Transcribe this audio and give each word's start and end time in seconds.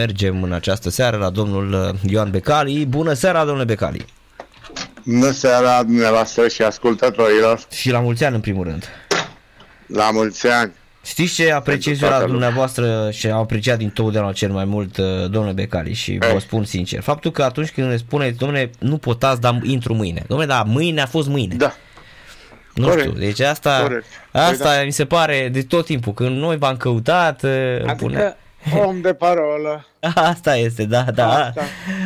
mergem 0.00 0.42
în 0.42 0.52
această 0.52 0.90
seară 0.90 1.16
la 1.16 1.30
domnul 1.30 1.72
uh, 1.72 2.10
Ioan 2.12 2.30
Becali. 2.30 2.86
Bună 2.86 3.12
seara, 3.12 3.44
domnule 3.44 3.64
Becali! 3.64 4.04
Bună 5.04 5.30
seara 5.30 5.82
dumneavoastră 5.82 6.48
și 6.48 6.62
ascultătorilor! 6.62 7.60
Și 7.70 7.90
la 7.90 8.00
mulți 8.00 8.24
ani, 8.24 8.34
în 8.34 8.40
primul 8.40 8.64
rând! 8.64 8.88
La 9.86 10.10
mulți 10.10 10.46
ani! 10.46 10.72
Știți 11.04 11.34
ce 11.34 11.52
apreciez 11.52 12.02
eu 12.02 12.08
la 12.08 12.24
dumneavoastră 12.24 13.10
și 13.12 13.26
am 13.26 13.38
apreciat 13.38 13.78
din 13.78 13.90
totdeauna 13.90 14.32
cel 14.32 14.50
mai 14.50 14.64
mult, 14.64 14.96
uh, 14.96 15.04
domnule 15.30 15.52
Becali, 15.52 15.92
și 15.92 16.18
vă 16.32 16.38
spun 16.38 16.64
sincer, 16.64 17.00
faptul 17.00 17.30
că 17.30 17.42
atunci 17.42 17.70
când 17.70 17.88
ne 17.88 17.96
spuneți, 17.96 18.38
domnule, 18.38 18.70
nu 18.78 18.96
potați, 18.96 19.40
dar 19.40 19.60
intru 19.62 19.94
mâine. 19.94 20.22
Domnule, 20.26 20.48
dar 20.48 20.64
mâine 20.66 21.00
a 21.00 21.06
fost 21.06 21.28
mâine. 21.28 21.54
Da. 21.54 21.74
Nu 22.74 22.86
Corect. 22.86 23.06
știu, 23.06 23.18
deci 23.18 23.40
asta, 23.40 23.80
Corect. 23.82 24.04
asta 24.32 24.68
păi 24.68 24.76
da. 24.76 24.84
mi 24.84 24.92
se 24.92 25.04
pare 25.04 25.48
de 25.52 25.62
tot 25.62 25.84
timpul, 25.84 26.12
când 26.12 26.36
noi 26.36 26.56
v-am 26.56 26.76
căutat... 26.76 27.42
Uh, 27.42 27.50
adică 27.76 27.94
pune... 27.94 28.36
om 28.78 29.00
de 29.00 29.14
parolă. 29.14 29.86
Asta 30.14 30.56
este, 30.56 30.84
da, 30.84 31.02
da. 31.02 31.28
Asta, 31.34 31.64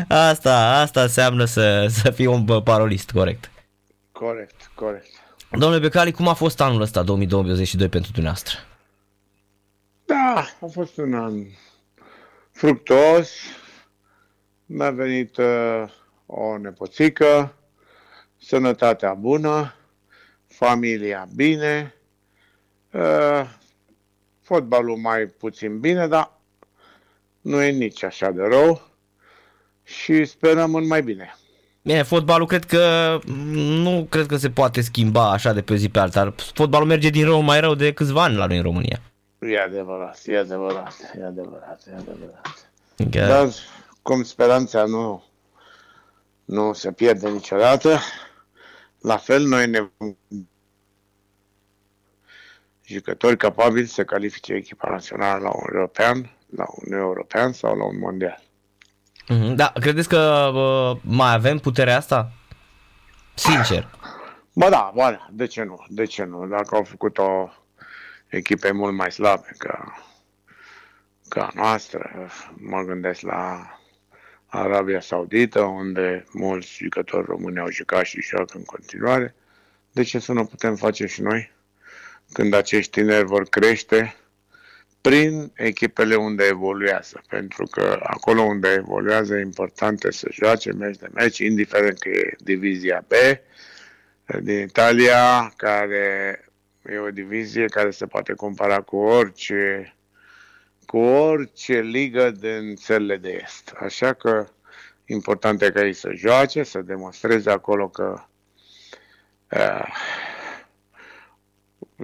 asta, 0.08 0.80
asta 0.80 1.02
înseamnă 1.02 1.44
să, 1.44 1.86
să 1.90 2.10
fii 2.10 2.26
un 2.26 2.62
parolist, 2.62 3.10
corect. 3.10 3.50
Corect, 4.12 4.70
corect. 4.74 5.06
Domnule 5.50 5.80
Becali, 5.80 6.12
cum 6.12 6.28
a 6.28 6.32
fost 6.34 6.60
anul 6.60 6.80
ăsta 6.80 7.02
2022 7.02 7.88
pentru 7.88 8.10
dumneavoastră? 8.12 8.58
Da, 10.04 10.46
a 10.60 10.66
fost 10.72 10.96
un 10.96 11.14
an 11.14 11.32
fructos. 12.50 13.30
Mi-a 14.66 14.90
venit 14.90 15.36
uh, 15.36 15.84
o 16.26 16.58
nepoțică, 16.58 17.54
sănătatea 18.36 19.14
bună, 19.14 19.74
familia 20.46 21.28
bine, 21.34 21.94
uh, 22.92 23.42
fotbalul 24.42 24.96
mai 24.96 25.26
puțin 25.26 25.80
bine, 25.80 26.06
dar 26.08 26.32
nu 27.44 27.62
e 27.62 27.70
nici 27.70 28.02
așa 28.02 28.30
de 28.30 28.42
rău 28.42 28.82
și 29.82 30.24
sperăm 30.24 30.74
în 30.74 30.86
mai 30.86 31.02
bine. 31.02 31.36
Bine, 31.82 32.02
fotbalul 32.02 32.46
cred 32.46 32.64
că 32.64 33.18
nu 33.54 34.06
cred 34.10 34.26
că 34.26 34.36
se 34.36 34.50
poate 34.50 34.80
schimba 34.80 35.30
așa 35.30 35.52
de 35.52 35.62
pe 35.62 35.72
o 35.72 35.76
zi 35.76 35.88
pe 35.88 35.98
alta. 35.98 36.34
Fotbalul 36.54 36.86
merge 36.86 37.08
din 37.08 37.24
rău 37.24 37.40
mai 37.40 37.60
rău 37.60 37.74
de 37.74 37.92
câțiva 37.92 38.22
ani 38.22 38.36
la 38.36 38.46
noi 38.46 38.56
în 38.56 38.62
România. 38.62 39.00
E 39.38 39.60
adevărat, 39.60 40.20
e 40.26 40.38
adevărat, 40.38 40.94
e 41.18 41.24
adevărat, 41.24 41.82
e 41.86 41.94
adevărat. 41.94 42.70
Okay. 43.06 43.28
Dar 43.28 43.48
cum 44.02 44.22
speranța 44.22 44.84
nu, 44.84 45.24
nu 46.44 46.72
se 46.72 46.92
pierde 46.92 47.28
niciodată, 47.28 47.98
la 49.00 49.16
fel 49.16 49.42
noi 49.42 49.68
ne 49.68 49.88
jucători 52.82 53.36
capabili 53.36 53.86
să 53.86 54.04
califice 54.04 54.52
echipa 54.52 54.90
națională 54.90 55.42
la 55.42 55.48
un 55.48 55.64
european, 55.72 56.33
la 56.56 56.64
un 56.68 56.92
european 56.92 57.52
sau 57.52 57.76
la 57.76 57.84
un 57.84 57.98
mondial. 57.98 58.42
Mm-hmm. 59.24 59.54
Da, 59.54 59.72
credeți 59.80 60.08
că 60.08 60.50
uh, 60.54 61.00
mai 61.02 61.32
avem 61.32 61.58
puterea 61.58 61.96
asta? 61.96 62.32
Sincer. 63.34 63.88
Bă, 64.52 64.68
da, 64.68 64.92
bă, 64.94 65.18
de 65.30 65.46
ce 65.46 65.62
nu? 65.62 65.84
De 65.88 66.04
ce 66.04 66.24
nu? 66.24 66.46
Dacă 66.46 66.74
au 66.74 66.82
făcut 66.82 67.18
o 67.18 67.48
echipe 68.26 68.70
mult 68.70 68.94
mai 68.94 69.12
slabe 69.12 69.54
ca, 69.58 70.04
ca 71.28 71.50
noastră, 71.54 72.28
mă 72.54 72.82
gândesc 72.82 73.20
la 73.20 73.68
Arabia 74.46 75.00
Saudită, 75.00 75.60
unde 75.60 76.24
mulți 76.32 76.76
jucători 76.82 77.26
români 77.26 77.58
au 77.58 77.70
jucat 77.70 78.04
și 78.04 78.22
joacă 78.22 78.56
în 78.56 78.64
continuare. 78.64 79.34
De 79.92 80.02
ce 80.02 80.18
să 80.18 80.32
nu 80.32 80.44
putem 80.44 80.74
face 80.76 81.06
și 81.06 81.22
noi? 81.22 81.52
Când 82.32 82.54
acești 82.54 82.90
tineri 82.90 83.24
vor 83.24 83.44
crește, 83.44 84.16
prin 85.08 85.52
echipele 85.56 86.14
unde 86.14 86.44
evoluează, 86.44 87.22
pentru 87.28 87.66
că 87.70 87.98
acolo 88.02 88.42
unde 88.42 88.72
evoluează 88.72 89.36
e 89.36 89.40
important 89.40 90.06
să 90.08 90.28
joace 90.30 90.72
meci 90.72 90.96
de 90.96 91.08
meci, 91.12 91.38
indiferent 91.38 91.98
că 91.98 92.08
e 92.08 92.36
divizia 92.38 93.04
B 93.08 93.12
din 94.40 94.58
Italia, 94.58 95.52
care 95.56 96.38
e 96.82 96.98
o 96.98 97.10
divizie 97.10 97.64
care 97.64 97.90
se 97.90 98.06
poate 98.06 98.32
compara 98.32 98.80
cu 98.80 98.96
orice 98.96 99.94
cu 100.86 100.98
orice 100.98 101.80
ligă 101.80 102.30
din 102.30 102.74
țările 102.74 103.16
de 103.16 103.40
est. 103.44 103.72
Așa 103.80 104.12
că 104.12 104.46
important 105.04 105.62
e 105.62 105.70
ca 105.70 105.84
ei 105.84 105.92
să 105.92 106.10
joace, 106.14 106.62
să 106.62 106.80
demonstreze 106.80 107.50
acolo 107.50 107.88
că 107.88 108.24
uh, 109.50 109.88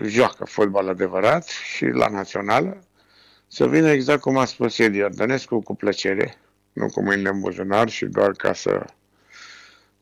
joacă 0.03 0.45
fotbal 0.45 0.89
adevărat 0.89 1.47
și 1.47 1.85
la 1.85 2.09
națională 2.09 2.85
să 3.53 3.67
vină 3.67 3.91
exact 3.91 4.21
cum 4.21 4.37
a 4.37 4.45
spus 4.45 4.79
el 4.79 4.95
Iordănescu, 4.95 5.61
cu 5.61 5.75
plăcere, 5.75 6.37
nu 6.73 6.87
cu 6.87 7.03
mâinile 7.03 7.29
în 7.29 7.41
buzunar 7.41 7.89
și 7.89 8.05
doar 8.05 8.31
ca 8.31 8.53
să 8.53 8.85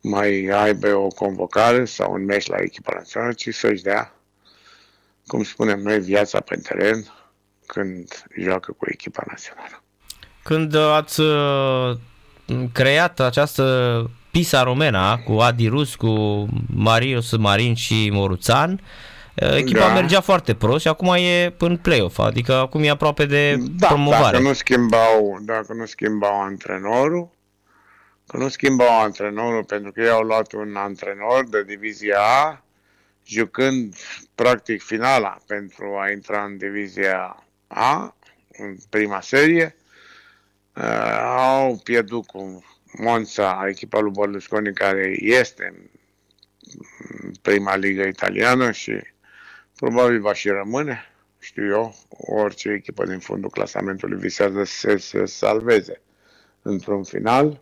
mai 0.00 0.46
aibă 0.46 0.94
o 0.94 1.06
convocare 1.06 1.84
sau 1.84 2.12
un 2.12 2.24
meci 2.24 2.46
la 2.46 2.56
echipa 2.56 2.92
națională, 2.94 3.32
ci 3.32 3.54
să-și 3.54 3.82
dea, 3.82 4.12
cum 5.26 5.42
spunem 5.42 5.80
noi, 5.80 6.00
viața 6.00 6.40
pe 6.40 6.56
teren 6.56 7.04
când 7.66 8.24
joacă 8.40 8.72
cu 8.72 8.86
echipa 8.88 9.22
națională. 9.26 9.82
Când 10.42 10.74
ați 10.74 11.20
uh, 11.20 11.96
creat 12.72 13.20
această 13.20 14.10
Pisa 14.30 14.62
Romena 14.62 15.18
cu 15.18 15.32
Adi 15.32 15.68
Rus, 15.68 15.94
cu 15.94 16.46
Marius 16.74 17.36
Marin 17.36 17.74
și 17.74 18.10
Moruțan, 18.12 18.70
Eh, 18.70 18.84
echipa 19.40 19.78
da. 19.78 19.92
mergea 19.92 20.20
foarte 20.20 20.54
prost 20.54 20.80
și 20.80 20.88
acum 20.88 21.14
e 21.14 21.54
în 21.58 21.76
play-off, 21.76 22.18
adică 22.18 22.52
acum 22.52 22.82
e 22.82 22.90
aproape 22.90 23.26
de 23.26 23.56
da, 23.56 23.86
promovare. 23.86 24.22
Dacă 24.22 24.38
nu 24.38 24.52
schimbau, 24.52 25.38
dacă 25.42 25.72
nu 25.72 25.86
schimbau 25.86 26.40
antrenorul, 26.40 27.30
că 28.26 28.36
nu 28.36 28.48
schimbau 28.48 29.00
antrenorul 29.02 29.64
pentru 29.64 29.92
că 29.92 30.00
ei 30.00 30.08
au 30.08 30.22
luat 30.22 30.52
un 30.52 30.76
antrenor 30.76 31.48
de 31.48 31.64
divizia 31.64 32.18
A, 32.18 32.64
jucând 33.24 33.94
practic 34.34 34.82
finala 34.82 35.38
pentru 35.46 35.96
a 35.98 36.10
intra 36.10 36.44
în 36.44 36.56
divizia 36.56 37.44
A, 37.66 38.16
în 38.58 38.76
prima 38.90 39.20
serie, 39.20 39.76
uh, 40.76 41.18
au 41.36 41.80
pierdut 41.84 42.26
cu 42.26 42.64
Monza, 42.92 43.66
echipa 43.68 43.98
lui 44.00 44.12
Berlusconi, 44.16 44.72
care 44.72 45.16
este 45.20 45.74
în 47.22 47.32
prima 47.42 47.76
ligă 47.76 48.02
italiană 48.02 48.70
și 48.70 49.00
Probabil 49.78 50.20
va 50.20 50.32
și 50.32 50.48
rămâne, 50.48 51.12
știu 51.38 51.66
eu, 51.66 51.94
orice 52.08 52.70
echipă 52.70 53.06
din 53.06 53.18
fundul 53.18 53.50
clasamentului 53.50 54.18
visează 54.18 54.64
să 54.64 54.74
se, 54.74 54.96
se 54.96 55.24
salveze 55.24 56.00
într-un 56.62 57.04
final. 57.04 57.60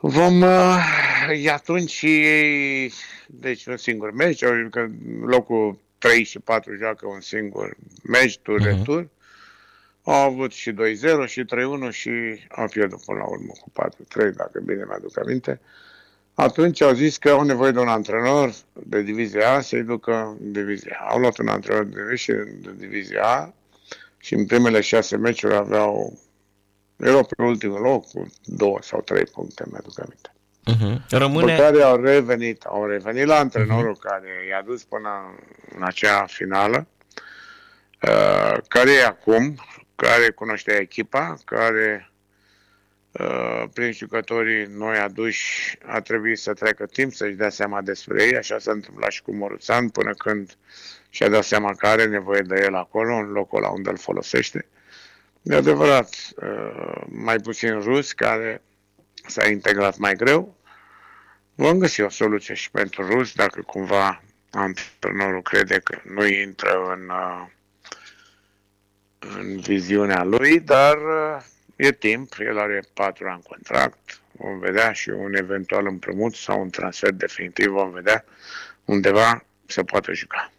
Vom, 0.00 0.40
uh, 0.40 1.48
atunci 1.52 1.90
și 1.90 2.22
deci 3.26 3.66
un 3.66 3.76
singur 3.76 4.12
meci, 4.12 4.44
că 4.70 4.88
locul 5.20 5.78
3 5.98 6.24
și 6.24 6.38
4 6.38 6.74
joacă 6.74 7.06
un 7.06 7.20
singur 7.20 7.76
meci, 8.02 8.38
tur 8.38 8.60
uh-huh. 8.60 8.64
retur. 8.64 9.08
Au 10.02 10.14
avut 10.14 10.52
și 10.52 10.72
2-0 10.72 10.74
și 11.26 11.44
3-1 11.88 11.90
și 11.90 12.10
au 12.48 12.68
pierdut 12.68 13.04
până 13.04 13.18
la 13.18 13.26
urmă 13.26 13.52
cu 13.60 13.72
4-3, 14.30 14.34
dacă 14.36 14.60
bine 14.64 14.84
mi-aduc 14.86 15.18
aminte. 15.18 15.60
Uh, 15.62 15.88
atunci 16.40 16.80
au 16.80 16.92
zis 16.92 17.16
că 17.16 17.30
au 17.30 17.42
nevoie 17.42 17.70
de 17.70 17.78
un 17.78 17.88
antrenor 17.88 18.54
de 18.72 19.02
divizia 19.02 19.52
A 19.52 19.60
să-i 19.60 19.82
ducă 19.82 20.36
în 20.40 20.52
divizia 20.52 20.96
A. 21.00 21.12
Au 21.12 21.18
luat 21.18 21.38
un 21.38 21.48
antrenor 21.48 21.84
de 21.84 22.00
divizia, 22.00 22.34
de 22.60 22.74
divizia 22.76 23.22
A 23.22 23.54
și 24.18 24.34
în 24.34 24.46
primele 24.46 24.80
șase 24.80 25.16
meciuri 25.16 25.54
aveau 25.54 26.18
erau 26.96 27.24
pe 27.24 27.42
ultimul 27.42 27.80
loc 27.80 28.10
cu 28.10 28.26
două 28.44 28.78
sau 28.82 29.00
trei 29.00 29.24
puncte, 29.24 29.64
mi-aduc 29.70 30.00
aminte. 30.00 30.32
Uh-huh. 30.70 31.06
Rămâne... 31.10 31.56
Pe 31.56 31.62
care 31.62 31.82
au 31.82 32.00
revenit, 32.00 32.62
au 32.62 32.86
revenit 32.86 33.24
la 33.24 33.38
antrenorul 33.38 33.96
uh-huh. 33.96 34.10
care 34.10 34.46
i-a 34.48 34.62
dus 34.62 34.84
până 34.84 35.08
în 35.76 35.82
acea 35.82 36.24
finală, 36.26 36.86
uh, 38.02 38.58
care 38.68 38.90
e 38.90 39.04
acum, 39.04 39.54
care 39.94 40.30
cunoște 40.30 40.72
echipa, 40.72 41.36
care 41.44 42.08
Uh, 42.17 42.17
prin 43.72 43.92
jucătorii 43.92 44.66
noi 44.76 44.96
aduși 44.96 45.78
a 45.86 46.00
trebuit 46.00 46.38
să 46.38 46.52
treacă 46.52 46.86
timp 46.86 47.12
să-și 47.12 47.34
dea 47.34 47.50
seama 47.50 47.80
despre 47.80 48.22
ei, 48.22 48.36
așa 48.36 48.58
s-a 48.58 48.72
întâmplat 48.72 49.10
și 49.10 49.22
cu 49.22 49.34
Moruțan, 49.34 49.88
până 49.88 50.14
când 50.14 50.56
și-a 51.10 51.28
dat 51.28 51.44
seama 51.44 51.74
că 51.74 51.86
are 51.86 52.04
nevoie 52.04 52.40
de 52.40 52.60
el 52.60 52.74
acolo, 52.74 53.14
în 53.14 53.30
locul 53.30 53.60
la 53.60 53.68
unde 53.68 53.90
îl 53.90 53.96
folosește. 53.96 54.66
De 55.42 55.54
adevărat, 55.54 56.14
uh, 56.36 57.02
mai 57.06 57.38
puțin 57.38 57.80
rus, 57.80 58.12
care 58.12 58.62
s-a 59.26 59.46
integrat 59.46 59.96
mai 59.96 60.14
greu. 60.14 60.56
Vom 61.54 61.78
găsi 61.78 62.00
o 62.00 62.08
soluție 62.08 62.54
și 62.54 62.70
pentru 62.70 63.06
rus, 63.06 63.32
dacă 63.32 63.62
cumva 63.62 64.22
antrenorul 64.50 65.42
crede 65.42 65.78
că 65.78 65.98
nu 66.04 66.26
intră 66.26 66.96
în, 66.96 67.08
uh, 67.08 67.46
în 69.38 69.60
viziunea 69.60 70.24
lui, 70.24 70.60
dar 70.60 70.96
E 71.78 71.92
timp, 71.92 72.32
el 72.40 72.58
are 72.58 72.82
patru 72.94 73.28
ani 73.28 73.42
contract, 73.48 74.20
vom 74.32 74.58
vedea 74.58 74.92
și 74.92 75.08
un 75.08 75.34
eventual 75.34 75.86
împrumut 75.86 76.34
sau 76.34 76.60
un 76.60 76.70
transfer 76.70 77.12
definitiv, 77.12 77.66
vom 77.66 77.90
vedea 77.90 78.24
undeva 78.84 79.44
se 79.66 79.82
poate 79.82 80.12
juca. 80.12 80.52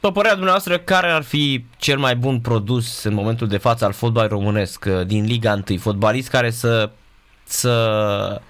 Pe 0.00 0.10
părerea 0.12 0.32
dumneavoastră, 0.32 0.78
care 0.78 1.10
ar 1.10 1.22
fi 1.22 1.64
cel 1.76 1.98
mai 1.98 2.16
bun 2.16 2.40
produs 2.40 3.04
în 3.04 3.14
momentul 3.14 3.48
de 3.48 3.58
față 3.58 3.84
al 3.84 3.92
fotbal 3.92 4.28
românesc 4.28 4.84
uh, 4.88 5.06
din 5.06 5.24
Liga 5.24 5.62
1? 5.68 5.78
Fotbalist 5.78 6.28
care 6.28 6.50
să, 6.50 6.90
să, 7.44 8.40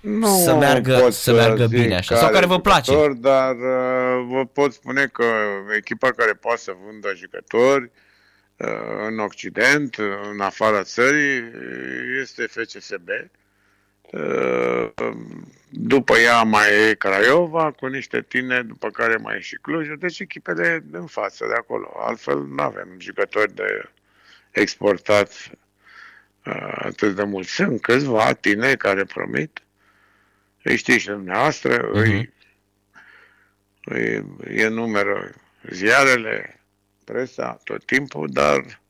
Nu 0.00 0.26
să 0.26 0.54
meargă, 0.54 0.98
pot 0.98 1.12
să 1.12 1.32
meargă 1.32 1.66
zic 1.66 1.78
bine 1.80 1.96
așa, 1.96 2.16
sau 2.16 2.30
care 2.30 2.46
vă 2.46 2.60
place? 2.60 2.92
jucător, 2.92 3.12
Dar 3.12 3.54
uh, 3.54 4.26
vă 4.28 4.44
pot 4.52 4.72
spune 4.72 5.06
că 5.12 5.24
echipa 5.76 6.10
care 6.10 6.32
poate 6.32 6.60
să 6.60 6.72
vândă 6.84 7.12
jucători 7.16 7.82
uh, 7.82 8.03
în 9.06 9.18
Occident, 9.18 9.96
în 10.32 10.40
afara 10.40 10.82
țării, 10.82 11.50
este 12.20 12.46
FCSB. 12.46 13.08
Uh, 14.12 14.90
După 15.76 16.16
ea 16.16 16.42
mai 16.42 16.88
e 16.88 16.94
Craiova 16.94 17.70
cu 17.70 17.86
niște 17.86 18.22
tineri, 18.22 18.66
după 18.66 18.90
care 18.90 19.16
mai 19.16 19.36
e 19.36 19.40
și 19.40 19.56
Clujul, 19.56 19.98
deci 19.98 20.20
echipele 20.20 20.84
în 20.92 21.06
față 21.06 21.46
de 21.46 21.54
acolo. 21.54 21.92
Altfel 21.96 22.42
nu 22.46 22.62
avem 22.62 22.88
jucători 22.98 23.54
de 23.54 23.90
exportat 24.50 25.50
uh, 26.46 26.72
atât 26.74 27.14
de 27.14 27.22
mulți. 27.22 27.50
Sunt 27.54 27.80
câțiva 27.80 28.32
tineri 28.32 28.76
care 28.76 29.04
promit. 29.04 29.62
Îi 30.62 30.76
știți 30.76 30.98
și 30.98 31.06
dumneavoastră, 31.06 31.90
Mhm. 31.92 32.00
îi, 32.02 32.32
îi, 33.84 34.24
e 34.56 34.68
numără 34.68 35.30
ziarele, 35.70 36.60
presa, 37.04 37.60
tot 37.64 37.84
timpul, 37.84 38.28
dar 38.32 38.80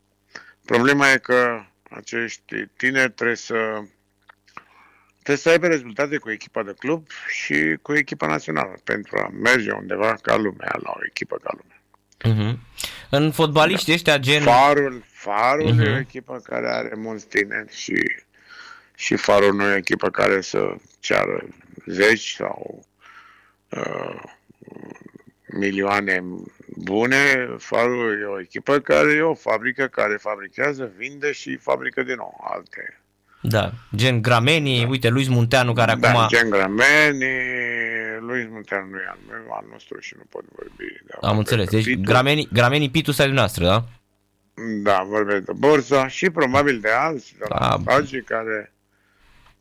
problema 0.65 1.11
e 1.11 1.17
că 1.17 1.63
acești 1.89 2.65
tineri 2.77 3.11
trebuie 3.11 3.35
să 3.35 3.83
trebuie 5.13 5.37
să 5.37 5.49
aibă 5.49 5.67
rezultate 5.67 6.17
cu 6.17 6.31
echipa 6.31 6.63
de 6.63 6.73
club 6.79 7.07
și 7.29 7.77
cu 7.81 7.93
echipa 7.93 8.27
națională 8.27 8.73
pentru 8.83 9.17
a 9.17 9.29
merge 9.41 9.71
undeva 9.71 10.15
ca 10.21 10.35
lumea, 10.35 10.75
la 10.83 10.91
o 10.95 10.99
echipă 11.09 11.37
ca 11.43 11.49
lumea. 11.57 11.79
Uh-huh. 12.25 12.57
În 13.09 13.31
fotbaliști 13.31 13.91
ăștia 13.91 14.17
gen... 14.17 14.41
Farul, 14.41 15.03
Farul 15.11 15.73
Mhm. 15.73 15.79
e 15.79 15.93
o 15.93 15.97
echipă 15.97 16.39
care 16.43 16.69
are 16.69 16.93
mulți 16.95 17.27
tineri 17.27 17.75
și, 17.75 18.15
și 18.95 19.15
Farul 19.15 19.53
nu 19.53 19.63
e 19.63 19.73
o 19.73 19.75
echipă 19.75 20.09
care 20.09 20.41
să 20.41 20.75
ceară 20.99 21.47
zeci 21.85 22.33
sau 22.35 22.85
uh, 23.69 24.21
milioane 25.57 26.23
bune. 26.75 27.55
Farul 27.57 28.21
e 28.21 28.25
o 28.25 28.39
echipă 28.39 28.79
care 28.79 29.13
e 29.13 29.21
o 29.21 29.33
fabrică 29.33 29.85
care 29.85 30.17
fabricează, 30.19 30.91
vinde 30.97 31.31
și 31.31 31.55
fabrică 31.55 32.03
din 32.03 32.15
nou 32.15 32.47
alte. 32.53 32.99
Da, 33.41 33.71
gen 33.95 34.21
Grameni, 34.21 34.81
da. 34.81 34.87
uite, 34.87 35.09
Luis 35.09 35.27
Munteanu 35.27 35.73
care 35.73 35.95
da, 35.99 36.09
acum... 36.09 36.27
Gen 36.27 36.49
Grameni, 36.49 37.25
Luis 38.19 38.47
Munteanu 38.49 38.89
nu 38.89 38.97
e 38.97 39.07
al 39.09 39.17
meu, 39.29 39.53
al 39.53 39.65
nostru 39.71 39.99
și 39.99 40.13
nu 40.17 40.23
pot 40.29 40.43
vorbi. 40.55 40.85
De 41.05 41.13
Am 41.21 41.37
înțeles, 41.37 41.69
deci 41.69 41.83
Pitu. 41.83 42.01
Grameni, 42.01 42.47
Grameni 42.51 42.89
Pitu 42.89 43.11
stai 43.11 43.25
dumneavoastră, 43.25 43.65
da? 43.65 43.83
Da, 44.83 45.03
vorbesc 45.07 45.45
de 45.45 45.51
Borsa 45.55 46.07
și 46.07 46.29
probabil 46.29 46.79
de 46.79 46.89
alți, 46.89 47.35
de 47.37 47.45
la 47.49 47.57
Da. 47.59 47.91
Hagi, 47.91 48.21
care... 48.21 48.73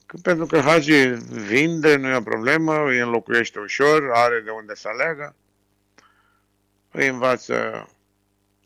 Că 0.06 0.16
pentru 0.22 0.46
că 0.46 0.58
Hagi 0.58 1.06
vinde, 1.48 1.96
nu 1.96 2.08
e 2.08 2.16
o 2.16 2.20
problemă, 2.20 2.84
îi 2.86 2.98
înlocuiește 2.98 3.58
ușor, 3.58 4.10
are 4.12 4.42
de 4.44 4.50
unde 4.50 4.74
să 4.74 4.88
aleagă, 4.92 5.34
îi 6.94 7.08
învață 7.08 7.88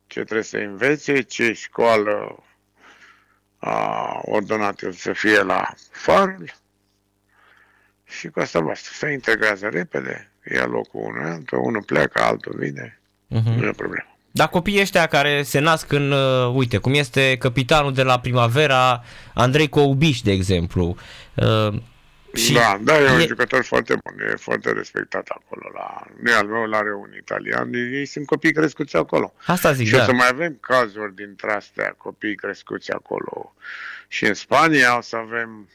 ce 0.07 0.21
trebuie 0.21 0.43
să 0.45 0.57
învețe, 0.57 1.21
ce 1.21 1.53
școală 1.53 2.43
a 3.59 4.21
ordonat 4.23 4.83
el 4.83 4.93
să 4.93 5.13
fie 5.13 5.43
la 5.43 5.75
farul 5.91 6.55
și 8.05 8.29
cu 8.29 8.41
asta 8.41 8.61
basta. 8.61 8.89
Se 8.93 9.13
integrează 9.13 9.69
repede, 9.69 10.33
ia 10.55 10.67
locul 10.67 11.01
unul 11.01 11.27
altul, 11.27 11.59
unul 11.59 11.83
pleacă, 11.83 12.23
altul 12.23 12.55
vine, 12.59 12.93
Uh-huh. 13.37 13.57
nu 13.57 13.65
e 13.65 13.69
o 13.69 13.73
problemă. 13.73 14.17
Dar 14.31 14.49
copiii 14.49 14.81
ăștia 14.81 15.07
care 15.07 15.43
se 15.43 15.59
nasc 15.59 15.93
în, 15.93 16.11
uh, 16.11 16.55
uite, 16.55 16.77
cum 16.77 16.95
este 16.95 17.37
capitanul 17.39 17.95
de 17.95 18.03
la 18.03 18.21
Primavera, 18.21 19.05
Andrei 19.35 19.69
Coubiș, 19.69 20.21
de 20.21 20.33
exemplu. 20.33 20.97
Uh, 21.35 21.75
și 22.39 22.53
da, 22.53 22.79
da, 22.83 23.01
e 23.01 23.13
un 23.13 23.21
e- 23.21 23.27
jucător 23.27 23.65
foarte 23.65 23.95
bun, 24.05 24.21
e 24.21 24.37
foarte 24.37 24.73
respectat 24.73 25.29
acolo. 25.29 25.71
La, 25.75 26.07
nu 26.23 26.31
e 26.31 26.35
al 26.35 26.47
meu, 26.47 26.73
are 26.73 26.95
un 26.95 27.15
italian, 27.17 27.73
ei 27.73 28.07
sunt 28.07 28.27
copii 28.27 28.53
crescuți 28.53 28.97
acolo. 28.97 29.35
Asta 29.47 29.73
zic, 29.73 29.87
și 29.87 29.95
o 29.95 29.99
da. 29.99 30.05
să 30.05 30.13
mai 30.13 30.29
avem 30.29 30.59
cazuri 30.61 31.15
dintre 31.15 31.53
astea, 31.53 31.95
copii 31.97 32.35
crescuți 32.35 32.91
acolo. 32.91 33.55
Și 34.09 34.25
în 34.25 34.35
Spania 34.35 34.97
o 34.97 35.01
să 35.01 35.17
avem, 35.17 35.69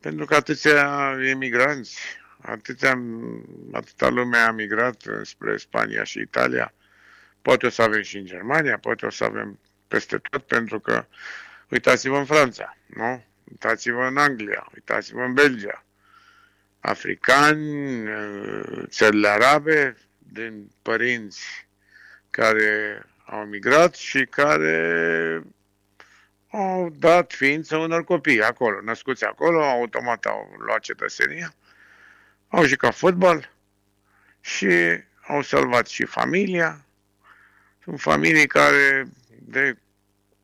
pentru 0.00 0.24
că 0.24 0.34
atâția 0.34 1.16
emigranți, 1.22 2.00
atâția, 2.40 3.02
atâta 3.72 4.08
lume 4.08 4.36
a 4.36 4.50
migrat 4.50 5.02
spre 5.22 5.56
Spania 5.56 6.04
și 6.04 6.20
Italia, 6.20 6.72
poate 7.42 7.66
o 7.66 7.70
să 7.70 7.82
avem 7.82 8.02
și 8.02 8.16
în 8.16 8.24
Germania, 8.24 8.78
poate 8.78 9.06
o 9.06 9.10
să 9.10 9.24
avem 9.24 9.58
peste 9.88 10.18
tot, 10.30 10.42
pentru 10.42 10.80
că 10.80 11.04
uitați-vă 11.68 12.16
în 12.16 12.24
Franța, 12.24 12.76
nu? 12.86 13.24
Uitați-vă 13.50 14.06
în 14.06 14.16
Anglia, 14.16 14.66
uitați-vă 14.74 15.22
în 15.22 15.32
Belgia. 15.32 15.84
Africani, 16.80 18.06
eh, 18.08 18.82
țările 18.86 19.28
arabe, 19.28 19.96
din 20.18 20.70
părinți 20.82 21.68
care 22.30 23.02
au 23.24 23.44
migrat 23.44 23.94
și 23.94 24.24
care 24.24 25.42
au 26.50 26.90
dat 26.98 27.32
ființă 27.32 27.76
unor 27.76 28.04
copii 28.04 28.42
acolo, 28.42 28.80
născuți 28.80 29.24
acolo, 29.24 29.62
automat 29.62 30.24
au 30.24 30.56
luat 30.58 30.80
cetățenia, 30.80 31.54
au 32.48 32.64
jucat 32.64 32.94
fotbal 32.94 33.52
și 34.40 34.68
au 35.26 35.42
salvat 35.42 35.86
și 35.86 36.04
familia. 36.04 36.84
Sunt 37.82 38.00
familii 38.00 38.46
care, 38.46 39.08
de 39.38 39.76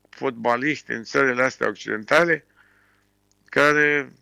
fotbaliști 0.08 0.90
în 0.90 1.02
țările 1.02 1.42
astea 1.42 1.68
occidentale, 1.68 2.44
care 3.48 4.12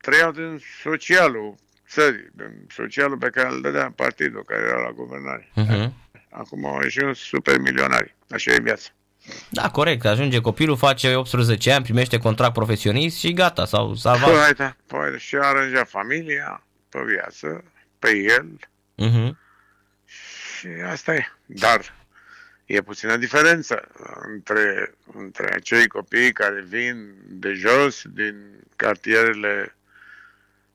trăiau 0.00 0.32
din 0.32 0.60
socialul 0.82 1.54
țării, 1.88 2.28
din 2.32 2.66
socialul 2.74 3.18
pe 3.18 3.30
care 3.30 3.48
îl 3.48 3.60
dădea 3.60 3.92
partidul 3.96 4.44
care 4.44 4.60
era 4.60 4.80
la 4.80 4.90
guvernare. 4.90 5.48
Uh-huh. 5.56 5.90
Acum 6.30 6.66
au 6.66 6.76
ajuns 6.76 7.18
super 7.18 7.58
milionari. 7.58 8.14
Așa 8.30 8.52
e 8.52 8.60
viața. 8.60 8.88
Da, 9.48 9.70
corect. 9.70 10.04
Ajunge 10.04 10.40
copilul, 10.40 10.76
face 10.76 11.14
18 11.14 11.72
ani, 11.72 11.84
primește 11.84 12.18
contract 12.18 12.52
profesionist 12.52 13.18
și 13.18 13.32
gata, 13.32 13.64
s-au 13.64 13.94
salvat. 13.94 14.30
Păi, 14.30 14.54
da, 14.56 14.76
păi, 14.86 15.18
și 15.18 15.34
a 15.34 15.46
aranjat 15.46 15.88
familia 15.88 16.62
pe 16.88 16.98
viață, 17.06 17.64
pe 17.98 18.10
el 18.16 18.46
Uh-huh. 18.98 19.30
și 20.04 20.66
asta 20.86 21.14
e. 21.14 21.26
Dar 21.46 21.94
e 22.66 22.80
puțină 22.82 23.16
diferență 23.16 23.82
între, 24.34 24.94
între 25.14 25.54
acei 25.54 25.86
copii 25.86 26.32
care 26.32 26.64
vin 26.68 27.14
de 27.28 27.52
jos, 27.52 28.02
din 28.14 28.34
cartierele 28.76 29.76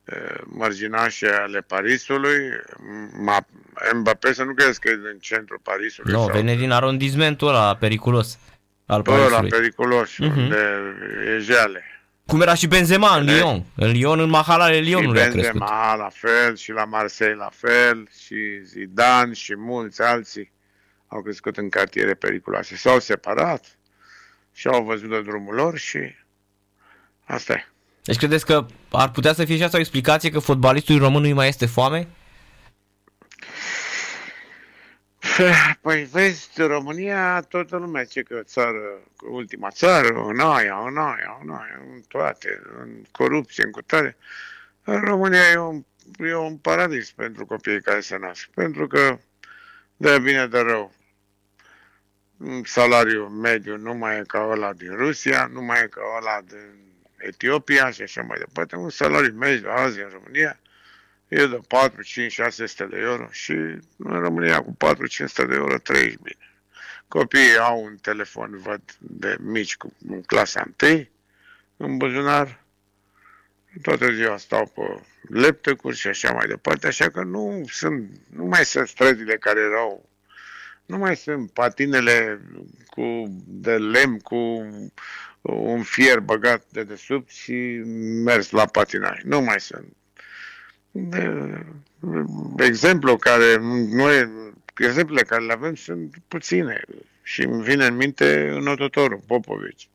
eh, 0.03 0.41
marginașe 0.45 1.27
ale 1.29 1.59
Parisului. 1.61 2.37
Ma, 3.19 3.45
Mbappé 3.93 4.33
să 4.33 4.43
nu 4.43 4.53
crezi 4.53 4.79
că 4.79 4.89
e 4.89 4.95
din 4.95 5.19
centrul 5.19 5.59
Parisului. 5.63 6.13
Nu, 6.13 6.19
sau- 6.19 6.35
vine 6.37 6.55
din 6.55 6.71
arondismentul 6.71 7.47
ăla 7.47 7.75
periculos 7.75 8.37
al 8.85 9.01
Bă, 9.01 9.11
la 9.11 9.17
Parisului. 9.17 9.49
periculos, 9.49 10.17
Mhm. 10.17 10.37
unde 10.37 10.93
e 11.35 11.37
jale. 11.39 11.83
Cum 12.25 12.41
era 12.41 12.53
și 12.53 12.67
Benzema 12.67 13.13
în 13.15 13.19
Înțelegi? 13.21 13.43
Lyon. 13.43 13.63
În 13.75 13.91
Lyon, 13.91 14.19
în 14.19 14.29
mahalale 14.29 14.77
Lyonului 14.79 15.21
a 15.21 15.23
și 15.23 15.29
crescut. 15.31 15.51
Benzema 15.59 15.95
la 15.95 16.09
fel, 16.11 16.55
și 16.55 16.71
la 16.71 16.85
Marseille 16.85 17.35
la 17.35 17.49
fel, 17.53 18.07
și 18.25 18.35
Zidane 18.63 19.33
și 19.33 19.55
mulți 19.57 20.01
alții 20.01 20.51
au 21.07 21.21
crescut 21.21 21.57
în 21.57 21.69
cartiere 21.69 22.13
periculoase. 22.13 22.75
S-au 22.75 22.99
separat 22.99 23.77
și 24.53 24.67
au 24.67 24.83
văzut 24.83 25.09
de 25.09 25.21
drumul 25.21 25.55
lor 25.55 25.77
și 25.77 25.99
asta 27.23 27.53
e. 27.53 27.67
Deci 28.03 28.17
credeți 28.17 28.45
că 28.45 28.65
ar 28.91 29.11
putea 29.11 29.33
să 29.33 29.45
fie 29.45 29.55
și 29.55 29.63
asta 29.63 29.77
o 29.77 29.79
explicație 29.79 30.29
că 30.29 30.39
fotbalistul 30.39 30.97
român 30.99 31.21
nu 31.21 31.33
mai 31.33 31.47
este 31.47 31.65
foame? 31.65 32.07
Păi 35.81 36.03
vezi, 36.03 36.49
România, 36.55 37.41
toată 37.41 37.77
lumea 37.77 38.05
ce 38.05 38.21
că 38.21 38.41
țară, 38.43 39.01
ultima 39.31 39.69
țară, 39.69 40.07
în 40.07 40.39
aia, 40.39 40.77
în 40.87 40.97
aia, 40.97 41.39
în 41.43 41.49
aia, 41.49 41.81
în 41.93 42.01
toate, 42.07 42.61
în 42.79 43.03
corupție, 43.11 43.63
în 43.63 43.71
cutare. 43.71 44.17
În 44.83 44.99
România 44.99 45.49
e 45.51 45.57
un, 45.57 45.85
e 46.19 46.35
un 46.35 46.57
paradis 46.57 47.11
pentru 47.11 47.45
copiii 47.45 47.81
care 47.81 47.99
se 47.99 48.17
nasc, 48.17 48.49
pentru 48.53 48.87
că 48.87 49.19
de 49.97 50.19
bine 50.19 50.47
de 50.47 50.59
rău. 50.59 50.93
Salariul 52.63 53.29
mediu 53.29 53.77
nu 53.77 53.93
mai 53.93 54.17
e 54.17 54.23
ca 54.27 54.47
ăla 54.51 54.73
din 54.73 54.95
Rusia, 54.95 55.49
nu 55.53 55.61
mai 55.61 55.79
e 55.83 55.87
ca 55.87 56.01
ăla 56.17 56.41
din 56.47 56.87
Etiopia 57.17 57.89
și 57.91 58.01
așa 58.01 58.21
mai 58.21 58.37
departe. 58.37 58.75
Un 58.75 58.89
salariu 58.89 59.33
mediu 59.33 59.69
azi 59.69 59.99
în 59.99 60.09
România 60.11 60.59
e 61.27 61.45
de 61.45 61.59
4, 61.67 62.01
5, 62.01 62.31
600 62.31 62.85
de 62.85 62.97
euro 62.99 63.27
și 63.31 63.51
în 63.97 64.19
România 64.19 64.61
cu 64.61 64.73
4, 64.73 65.07
500 65.07 65.47
de 65.47 65.55
euro 65.55 65.77
trăiești 65.77 66.21
bine. 66.21 66.51
Copiii 67.07 67.57
au 67.57 67.83
un 67.83 67.97
telefon, 68.01 68.57
văd, 68.57 68.81
de 68.99 69.37
mici 69.39 69.77
cu, 69.77 69.93
în 70.07 70.21
clasa 70.21 70.73
1, 70.83 71.07
în 71.77 71.97
buzunar, 71.97 72.63
toată 73.81 74.11
ziua 74.11 74.37
stau 74.37 74.65
pe 74.75 75.03
laptop 75.39 75.91
și 75.91 76.07
așa 76.07 76.31
mai 76.31 76.47
departe, 76.47 76.87
așa 76.87 77.09
că 77.09 77.23
nu 77.23 77.65
sunt, 77.69 78.09
nu 78.29 78.45
mai 78.45 78.65
sunt 78.65 78.87
străzile 78.87 79.37
care 79.37 79.59
erau 79.59 80.09
Nu 80.87 80.97
mai 80.97 81.15
sunt 81.15 81.51
patinele 81.51 82.41
cu 82.89 83.23
de 83.45 83.77
lemn, 83.77 84.19
cu 84.19 84.35
un 85.41 85.83
fier 85.83 86.19
băgat 86.19 86.65
de 86.69 86.83
desubt 86.83 87.29
și 87.29 87.81
mers 88.23 88.49
la 88.49 88.65
patinaj. 88.65 89.21
Nu 89.23 89.41
mai 89.41 89.59
sunt. 89.59 89.95
De, 90.91 91.31
exemplu 92.57 93.17
care 93.17 93.57
noi, 93.91 94.29
exemplele 94.77 95.21
care 95.21 95.45
le 95.45 95.53
avem 95.53 95.75
sunt 95.75 96.15
puține 96.27 96.81
și 97.21 97.41
îmi 97.41 97.63
vine 97.63 97.85
în 97.85 97.95
minte 97.95 98.49
înotătorul 98.49 99.21
Popovici, 99.27 99.89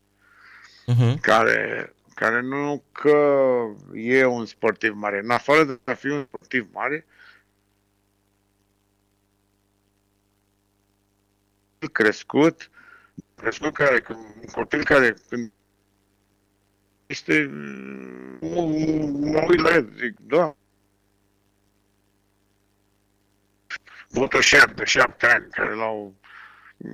uh-huh. 0.88 1.20
care, 1.20 1.92
care 2.14 2.40
nu 2.40 2.84
că 2.92 3.48
e 3.94 4.24
un 4.24 4.46
sportiv 4.46 4.92
mare, 4.94 5.20
în 5.22 5.30
afară 5.30 5.64
de 5.64 5.78
a 5.84 5.94
fi 5.94 6.06
un 6.06 6.24
sportiv 6.26 6.68
mare, 6.72 7.06
crescut, 11.86 12.70
crescut 13.36 13.74
care, 13.74 14.04
un 14.08 14.44
copil 14.52 14.84
care 14.84 15.16
când 15.28 15.52
este, 17.06 17.50
mă 18.40 19.44
uit 19.48 19.60
la 19.60 19.74
el, 19.74 19.92
zic, 19.96 20.18
da, 20.20 20.56
Botoșan 24.12 24.72
de 24.74 24.84
șapte 24.84 25.26
ani 25.26 25.46
care 25.50 25.74
l-au 25.74 26.14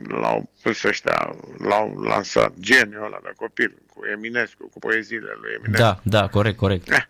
l-au 0.09 0.51
pus 0.63 0.83
ăștia, 0.83 1.37
l-au 1.59 2.01
lansat 2.01 2.53
geniul 2.59 3.05
ăla 3.05 3.19
de 3.23 3.33
copil 3.37 3.79
cu 3.95 4.07
Eminescu, 4.07 4.69
cu 4.69 4.79
poeziile 4.79 5.33
lui 5.41 5.53
Eminescu. 5.53 5.83
Da, 5.83 6.01
da, 6.03 6.29
corect, 6.29 6.57
corect. 6.57 6.91
Eh, 6.91 7.05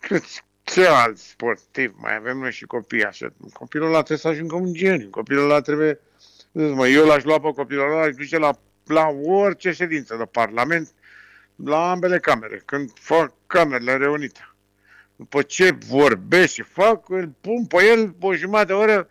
câți, 0.00 0.44
ce 0.62 0.86
alți 0.86 1.28
sportivi 1.28 1.94
mai 1.96 2.16
avem 2.16 2.38
noi 2.38 2.52
și 2.52 2.64
copii 2.64 3.04
așa? 3.04 3.32
Copilul 3.52 3.86
ăla 3.86 3.96
trebuie 3.96 4.18
să 4.18 4.28
ajungă 4.28 4.54
un 4.54 4.72
geniu. 4.72 5.08
Copilul 5.08 5.44
ăla 5.44 5.60
trebuie 5.60 5.98
Mă, 6.52 6.88
eu 6.88 7.06
l-aș 7.06 7.22
lua 7.22 7.40
pe 7.40 7.52
copilul 7.52 7.90
ăla, 7.90 8.02
aș 8.02 8.14
duce 8.14 8.38
la, 8.38 8.50
la 8.86 9.06
orice 9.24 9.72
ședință 9.72 10.16
de 10.16 10.24
Parlament, 10.24 10.92
la 11.54 11.90
ambele 11.90 12.18
camere, 12.18 12.62
când 12.64 12.90
fac 12.94 13.32
camerele 13.46 13.96
reunite. 13.96 14.48
După 15.16 15.42
ce 15.42 15.70
vorbesc 15.70 16.52
și 16.52 16.62
fac, 16.62 17.08
îl 17.08 17.32
pun 17.40 17.66
pe 17.66 17.84
el 17.84 18.14
o 18.20 18.34
jumătate 18.34 18.66
de 18.66 18.72
oră, 18.72 19.08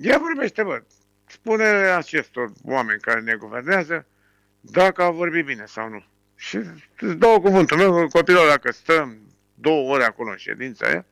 ia 0.00 0.18
vorbește, 0.18 0.62
bă, 0.62 0.82
spune 1.26 1.64
acestor 1.64 2.52
oameni 2.64 3.00
care 3.00 3.20
ne 3.20 3.34
guvernează 3.34 4.06
dacă 4.60 5.02
a 5.02 5.10
vorbit 5.10 5.44
bine 5.44 5.64
sau 5.66 5.88
nu. 5.88 6.04
Și 6.36 6.58
îți 7.00 7.16
dau 7.16 7.40
cuvântul 7.40 7.76
meu, 7.76 8.08
copilul, 8.08 8.48
dacă 8.48 8.72
stăm 8.72 9.18
două 9.54 9.92
ore 9.92 10.04
acolo 10.04 10.30
în 10.30 10.36
ședința 10.36 10.86
aia, 10.86 11.06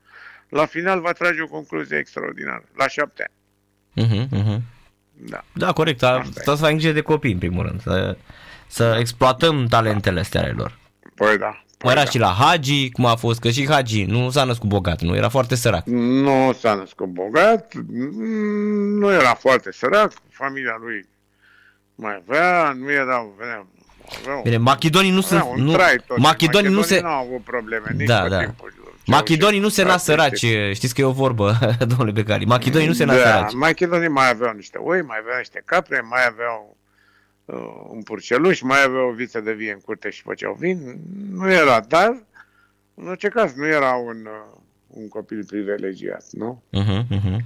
la 0.49 0.67
final 0.67 1.01
va 1.01 1.13
trage 1.13 1.43
o 1.43 1.47
concluzie 1.47 1.99
extraordinară, 1.99 2.65
la 2.75 2.89
șapte 2.89 3.25
ani. 3.29 3.35
Uh-huh, 4.07 4.29
uh-huh. 4.29 4.76
Da, 5.19 5.45
da 5.53 5.73
corect. 5.73 5.99
Trebuie 5.99 6.57
să 6.57 6.65
ai 6.65 6.75
grijă 6.75 6.93
de 6.93 7.01
copii, 7.01 7.33
în 7.33 7.39
primul 7.39 7.67
rând. 7.67 7.83
Să, 7.83 8.17
să 8.67 8.97
exploatăm 8.99 9.67
talentele 9.67 10.21
astea 10.21 10.41
ale 10.41 10.55
lor. 10.57 10.79
Păi 11.15 11.39
da. 11.39 11.61
Păi 11.79 11.91
era 11.91 12.03
da. 12.05 12.11
și 12.11 12.19
la 12.19 12.37
Hagi, 12.39 12.91
cum 12.91 13.07
a 13.07 13.15
fost, 13.15 13.41
că 13.41 13.51
și 13.51 13.69
Hagi 13.71 14.05
nu 14.05 14.31
s-a 14.31 14.45
născut 14.45 14.69
bogat, 14.69 15.01
nu 15.01 15.17
era 15.17 15.29
foarte 15.29 15.55
sărac. 15.55 15.87
Nu 15.87 16.57
s-a 16.61 16.75
născut 16.75 17.07
bogat, 17.07 17.75
nu 18.99 19.13
era 19.13 19.35
foarte 19.35 19.73
sărac, 19.73 20.13
familia 20.31 20.77
lui 20.81 21.09
mai 21.95 22.23
avea, 22.27 22.73
nu 22.79 22.91
era, 22.91 23.27
venea, 23.39 23.67
Bine, 24.43 24.57
Machedonii 24.57 25.11
nu 25.11 25.21
sunt... 25.21 25.43
Nu, 25.57 25.77
Machedonii 26.17 26.71
nu 26.71 26.83
se... 26.83 27.01
Nu 27.01 27.09
au 27.09 27.25
avut 27.25 27.43
probleme 27.43 27.87
nici 27.97 28.07
da, 28.07 28.29
da. 28.29 28.55
Machedonii 29.07 29.61
nu 29.61 29.69
se 29.69 29.83
nasc 29.83 30.05
săraci, 30.05 30.47
știți 30.73 30.95
că 30.95 31.01
e 31.01 31.05
o 31.05 31.13
vorbă, 31.13 31.59
domnule 31.89 32.11
Becali. 32.11 32.45
Machedonii 32.45 32.87
nu 32.87 32.93
se 32.93 33.05
nasc 33.05 33.23
da, 33.23 33.31
săraci. 33.31 33.55
Machedonii 33.55 34.09
mai 34.09 34.31
aveau 34.31 34.55
niște 34.55 34.79
oi, 34.79 35.03
mai 35.03 35.17
aveau 35.21 35.39
niște 35.39 35.63
capre, 35.65 36.01
mai 36.01 36.27
aveau 36.27 36.77
uh, 37.45 37.57
un 37.89 38.03
purceluș, 38.03 38.61
mai 38.61 38.83
aveau 38.85 39.09
o 39.09 39.13
viță 39.13 39.41
de 39.41 39.53
vie 39.53 39.73
în 39.73 39.81
curte 39.81 40.11
și 40.11 40.23
făceau 40.23 40.57
vin. 40.59 40.99
Nu 41.33 41.53
era, 41.53 41.81
dar 41.89 42.23
în 42.95 43.09
orice 43.09 43.29
caz 43.29 43.55
nu 43.55 43.67
era 43.67 43.93
un, 43.93 44.27
uh, 44.27 44.61
un 44.87 45.09
copil 45.09 45.45
privilegiat, 45.47 46.25
nu? 46.31 46.63
Uh-huh, 46.73 47.03
uh-huh. 47.17 47.37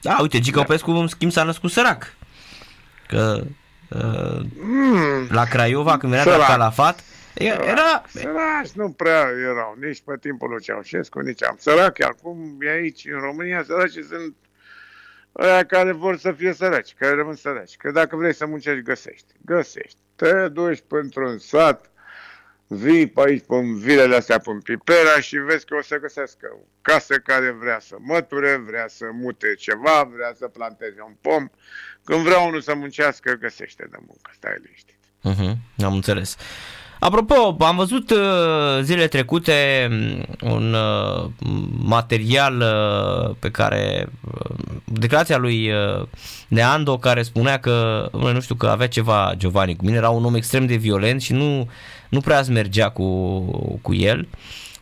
Da, 0.00 0.18
uite, 0.20 0.38
Gica 0.40 0.56
da. 0.56 0.62
Popescu, 0.62 0.90
în 0.90 1.06
schimb, 1.06 1.30
s-a 1.30 1.42
născut 1.42 1.70
sărac. 1.70 2.14
Că 3.08 3.44
uh, 3.90 4.44
mm, 4.62 5.26
la 5.30 5.44
Craiova, 5.44 5.98
când 5.98 6.12
venea 6.12 6.36
la 6.36 6.44
Calafat, 6.44 7.04
era... 7.34 8.04
Săraci 8.08 8.70
nu 8.74 8.90
prea 8.90 9.28
erau, 9.42 9.76
nici 9.80 10.02
pe 10.04 10.16
timpul 10.20 10.50
lui 10.50 10.60
Ceaușescu, 10.60 11.18
nici 11.18 11.42
am 11.42 11.56
săraci. 11.58 12.02
Acum 12.02 12.56
e 12.60 12.70
aici, 12.70 13.04
în 13.04 13.20
România, 13.20 13.62
săraci 13.62 13.98
sunt 14.08 14.36
aia 15.32 15.64
care 15.64 15.92
vor 15.92 16.18
să 16.18 16.32
fie 16.32 16.52
săraci, 16.52 16.94
care 16.98 17.14
rămân 17.14 17.34
săraci. 17.34 17.76
Că 17.76 17.90
dacă 17.90 18.16
vrei 18.16 18.34
să 18.34 18.46
muncești, 18.46 18.82
găsești. 18.82 19.32
Găsești. 19.44 19.98
Te 20.16 20.48
duci 20.48 20.82
pentru 20.88 21.28
un 21.28 21.38
sat, 21.38 21.90
vii 22.66 23.06
pe 23.06 23.20
aici, 23.20 23.44
pe 23.46 23.56
vilele 23.60 24.16
astea, 24.16 24.38
pe 24.38 24.50
Pipera 24.62 25.20
și 25.20 25.36
vezi 25.36 25.64
că 25.64 25.74
o 25.74 25.82
să 25.82 25.98
găsească 25.98 26.48
o 26.52 26.58
casă 26.82 27.18
care 27.18 27.50
vrea 27.50 27.78
să 27.80 27.96
măture, 27.98 28.56
vrea 28.56 28.88
să 28.88 29.04
mute 29.12 29.54
ceva, 29.54 30.10
vrea 30.14 30.32
să 30.38 30.48
planteze 30.48 31.00
un 31.06 31.16
pom. 31.20 31.48
Când 32.04 32.20
vrea 32.20 32.38
unul 32.38 32.60
să 32.60 32.74
muncească, 32.74 33.32
găsește 33.32 33.86
de 33.90 33.96
muncă. 34.06 34.30
Stai 34.34 34.56
liniștit. 34.62 34.96
Uh-huh, 35.30 35.84
am 35.84 35.94
înțeles. 35.94 36.36
Apropo, 37.04 37.56
am 37.58 37.76
văzut 37.76 38.10
uh, 38.10 38.18
zilele 38.82 39.06
trecute 39.06 39.88
mm, 39.90 40.24
un 40.52 40.74
uh, 40.74 41.30
material 41.82 42.60
uh, 42.60 43.34
pe 43.38 43.50
care 43.50 44.08
declarația 44.84 45.36
lui 45.36 45.70
Neando 46.48 46.98
care 46.98 47.22
spunea 47.22 47.58
că, 47.58 48.08
nu 48.12 48.40
știu, 48.40 48.54
că 48.54 48.66
avea 48.66 48.88
ceva 48.88 49.32
Giovanni 49.36 49.76
cu 49.76 49.84
mine, 49.84 49.96
era 49.96 50.08
un 50.08 50.24
om 50.24 50.34
extrem 50.34 50.66
de 50.66 50.74
violent 50.74 51.22
și 51.22 51.32
nu, 51.32 51.68
nu 52.08 52.20
prea 52.20 52.38
ați 52.38 52.50
mergea 52.50 52.88
cu, 52.88 53.38
cu 53.82 53.94
el. 53.94 54.28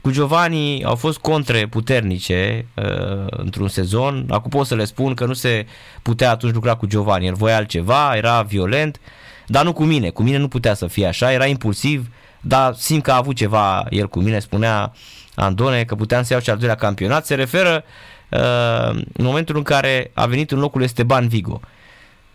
Cu 0.01 0.11
Giovanni 0.11 0.85
au 0.85 0.95
fost 0.95 1.19
contre 1.19 1.67
puternice 1.67 2.67
uh, 2.75 3.27
într-un 3.29 3.69
sezon. 3.69 4.27
Acum 4.31 4.51
pot 4.51 4.67
să 4.67 4.75
le 4.75 4.85
spun 4.85 5.15
că 5.15 5.25
nu 5.25 5.33
se 5.33 5.67
putea 6.03 6.31
atunci 6.31 6.55
lucra 6.55 6.75
cu 6.75 6.87
Giovanni. 6.87 7.27
El 7.27 7.35
voia 7.35 7.57
altceva, 7.57 8.17
era 8.17 8.43
violent. 8.43 8.97
Uh, 8.97 9.29
dar 9.51 9.65
nu 9.65 9.73
cu 9.73 9.85
mine. 9.85 10.11
Cu 10.11 10.23
mine 10.23 10.37
nu 10.37 10.49
putea 10.49 10.75
să 10.75 10.87
fie 10.87 11.07
așa, 11.07 11.33
era 11.33 11.47
impulsiv, 11.47 12.09
dar 12.41 12.75
simt 12.75 13.03
că 13.03 13.11
a 13.11 13.17
avut 13.17 13.37
ceva 13.37 13.87
el 13.89 14.09
cu 14.09 14.21
mine, 14.21 14.39
spunea 14.39 14.93
Andone 15.35 15.85
că 15.85 15.95
puteam 15.95 16.23
să 16.23 16.33
iau 16.33 16.43
și 16.43 16.51
al 16.51 16.57
doilea 16.57 16.77
campionat. 16.77 17.27
Se 17.27 17.35
referă 17.35 17.85
uh, 18.29 18.91
în 19.13 19.25
momentul 19.25 19.57
în 19.57 19.63
care 19.63 20.11
a 20.15 20.27
venit 20.27 20.51
în 20.51 20.59
locul 20.59 20.83
Esteban 20.83 21.29
Vigo. 21.29 21.61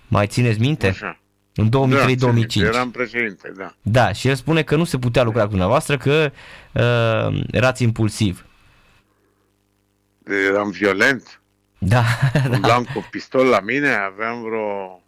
Mai 0.08 0.28
țineți 0.28 0.60
minte? 0.60 0.88
Așa. 0.88 1.20
În 1.56 1.70
2003-2005. 1.70 2.54
Da, 2.54 2.66
eram 2.66 2.92
președinte, 2.92 3.52
da. 3.58 3.74
Da, 3.82 4.12
și 4.12 4.28
el 4.28 4.36
spune 4.36 4.62
că 4.62 4.76
nu 4.76 4.84
se 4.84 4.98
putea 4.98 5.24
lucra 5.24 5.42
cu 5.42 5.50
dumneavoastră, 5.50 5.98
că 5.98 6.32
uh, 6.72 7.44
erați 7.52 7.84
impulsiv. 7.84 8.46
Eram 10.50 10.70
violent? 10.70 11.42
Da. 11.78 12.04
Umblam 12.52 12.84
da. 12.84 12.92
cu 12.94 13.08
pistol 13.12 13.46
la 13.46 13.60
mine, 13.60 13.90
aveam 13.90 14.42
vreo 14.42 15.00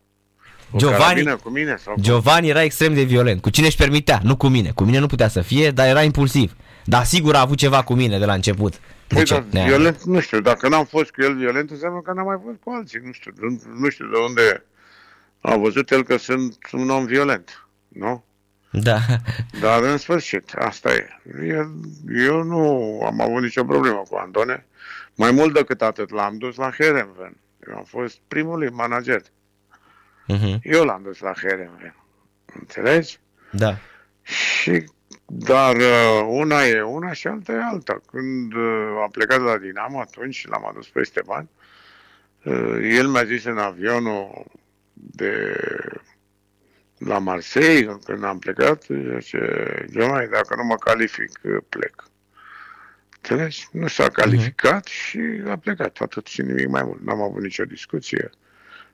Giovanni, 0.75 1.37
cu 1.43 1.49
mine 1.49 1.77
sau 1.77 1.95
Giovanni 1.99 2.49
era 2.49 2.63
extrem 2.63 2.93
de 2.93 3.03
violent. 3.03 3.41
Cu 3.41 3.49
cine 3.49 3.65
își 3.65 3.77
permitea? 3.77 4.19
Nu 4.23 4.37
cu 4.37 4.47
mine. 4.47 4.71
Cu 4.75 4.83
mine 4.83 4.99
nu 4.99 5.07
putea 5.07 5.27
să 5.27 5.41
fie, 5.41 5.71
dar 5.71 5.87
era 5.87 6.03
impulsiv. 6.03 6.55
Dar 6.83 7.03
sigur 7.03 7.35
a 7.35 7.41
avut 7.41 7.57
ceva 7.57 7.83
cu 7.83 7.93
mine 7.93 8.19
de 8.19 8.25
la 8.25 8.33
început. 8.33 8.79
Păi, 9.07 9.23
dar 9.23 9.45
violent, 9.49 10.03
nu 10.03 10.19
știu, 10.19 10.41
dacă 10.41 10.67
n-am 10.67 10.85
fost 10.85 11.11
cu 11.11 11.21
el 11.21 11.35
violent, 11.35 11.69
înseamnă 11.69 11.99
că 11.99 12.13
n-am 12.13 12.25
mai 12.25 12.39
fost 12.43 12.57
cu 12.63 12.71
alții. 12.71 12.99
Nu 13.03 13.11
știu, 13.11 13.31
nu 13.77 13.89
știu 13.89 14.05
de 14.05 14.17
unde 14.27 14.63
a 15.41 15.55
văzut 15.55 15.91
el 15.91 16.03
că 16.03 16.17
sunt 16.17 16.57
un 16.71 16.89
om 16.89 17.05
violent, 17.05 17.67
nu? 17.87 18.23
Da. 18.71 18.97
Dar 19.61 19.83
în 19.83 19.97
sfârșit, 19.97 20.53
asta 20.57 20.93
e. 20.93 21.07
Eu, 21.47 21.71
eu 22.27 22.43
nu 22.43 23.01
am 23.05 23.21
avut 23.21 23.41
nicio 23.41 23.63
problemă 23.63 24.03
cu 24.09 24.15
Andone. 24.15 24.65
Mai 25.15 25.31
mult 25.31 25.53
decât 25.53 25.81
atât, 25.81 26.11
l-am 26.11 26.37
dus 26.37 26.55
la 26.55 26.71
Herenven. 26.77 27.37
Eu 27.67 27.75
am 27.75 27.85
fost 27.87 28.17
primul 28.27 28.57
lui 28.57 28.69
manager. 28.69 29.21
Uh-huh. 30.33 30.59
Eu 30.61 30.83
l-am 30.83 31.01
dus 31.03 31.19
la 31.19 31.33
Herenven. 31.33 31.95
Înțelegi? 32.59 33.19
Da. 33.51 33.77
Și 34.21 34.83
dar 35.25 35.75
uh, 35.75 36.25
una 36.27 36.65
e 36.65 36.81
una 36.81 37.13
și 37.13 37.27
alta 37.27 37.51
e 37.51 37.63
alta. 37.63 38.01
Când 38.11 38.53
uh, 38.53 38.99
am 39.03 39.09
plecat 39.11 39.37
de 39.37 39.43
la 39.43 39.57
Dinamo 39.57 39.99
atunci 39.99 40.35
și 40.35 40.47
l-am 40.47 40.65
adus 40.65 40.87
pe 40.87 40.99
Esteban, 40.99 41.49
uh, 42.43 42.77
el 42.81 43.07
mi-a 43.07 43.23
zis 43.23 43.43
în 43.43 43.57
avionul 43.57 44.45
de 44.93 45.55
la 46.97 47.17
Marseille, 47.17 47.97
când 48.05 48.23
am 48.23 48.39
plecat, 48.39 48.85
zice, 49.19 49.85
mai 49.93 50.27
dacă 50.27 50.55
nu 50.55 50.63
mă 50.63 50.75
calific, 50.75 51.39
plec. 51.69 52.03
Înțelegi? 53.15 53.67
Nu 53.71 53.87
s-a 53.87 54.09
calificat 54.09 54.87
uh-huh. 54.87 54.91
și 54.91 55.19
a 55.47 55.57
plecat, 55.57 55.97
atât 55.97 56.27
și 56.27 56.41
nimic 56.41 56.67
mai 56.67 56.83
mult. 56.83 57.01
N-am 57.01 57.21
avut 57.21 57.41
nicio 57.41 57.65
discuție. 57.65 58.29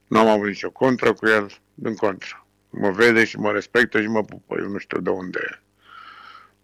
N-am 0.08 0.28
avut 0.28 0.48
nicio 0.48 0.70
contră 0.70 1.14
cu 1.14 1.28
el, 1.28 1.52
din 1.74 1.96
contră. 1.96 2.46
Mă 2.70 2.92
vede 2.92 3.26
și 3.26 3.38
mă 3.38 3.52
respectă 3.52 4.02
și 4.02 4.08
mă 4.08 4.24
pupă. 4.24 4.56
Eu 4.60 4.68
nu 4.68 4.78
știu 4.78 5.00
de 5.00 5.10
unde, 5.10 5.62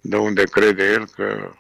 de 0.02 0.16
unde 0.16 0.44
crede 0.44 0.84
el 0.92 1.06
că 1.16 1.52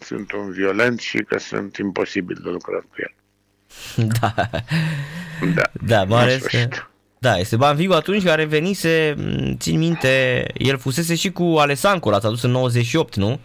sunt 0.00 0.32
un 0.32 0.50
violent 0.50 1.00
și 1.00 1.18
că 1.18 1.38
sunt 1.38 1.76
imposibil 1.76 2.40
de 2.44 2.50
lucrat 2.50 2.80
cu 2.80 2.94
el. 2.96 3.14
Da. 4.20 4.34
Da, 5.54 5.62
Da, 5.86 6.04
mai 6.04 6.16
în 6.22 6.28
ales 6.28 6.40
că, 6.42 6.48
sfârșit. 6.48 6.88
da, 7.18 7.38
Esteban 7.38 7.76
Vigo 7.76 7.94
atunci 7.94 8.24
care 8.24 8.44
venise, 8.44 9.14
m, 9.18 9.56
țin 9.56 9.78
minte, 9.78 10.44
el 10.54 10.78
fusese 10.78 11.14
și 11.14 11.32
cu 11.32 11.42
Alessanco, 11.58 12.10
l-ați 12.10 12.26
adus 12.26 12.42
în 12.42 12.50
98, 12.50 13.14
nu? 13.16 13.40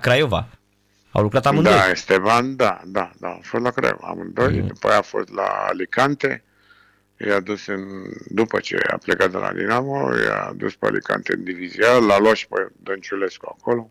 Craiova. 0.00 0.48
Au 1.10 1.22
lucrat 1.22 1.46
amândoi. 1.46 1.72
Da, 1.72 1.90
Esteban, 1.90 2.56
da, 2.56 2.80
da, 2.86 3.10
da, 3.20 3.28
a 3.28 3.38
fost 3.42 3.62
la 3.64 3.70
Craiova 3.70 4.06
amândoi, 4.10 4.60
Mm. 4.60 4.66
după 4.66 4.88
aia 4.88 4.98
a 4.98 5.02
fost 5.02 5.28
la 5.32 5.64
Alicante, 5.68 6.44
i-a 7.26 7.40
dus 7.40 7.66
în, 7.66 7.80
după 8.28 8.60
ce 8.60 8.76
a 8.92 8.96
plecat 8.96 9.30
de 9.30 9.36
la 9.36 9.52
Dinamo, 9.52 10.10
i-a 10.16 10.52
dus 10.56 10.74
pe 10.74 10.86
Alicante 10.86 11.34
în 11.34 11.44
divizia, 11.44 11.92
l-a 11.92 12.18
luat 12.18 12.34
și 12.34 12.46
pe 12.48 12.68
Dănciulescu 12.76 13.56
acolo. 13.58 13.90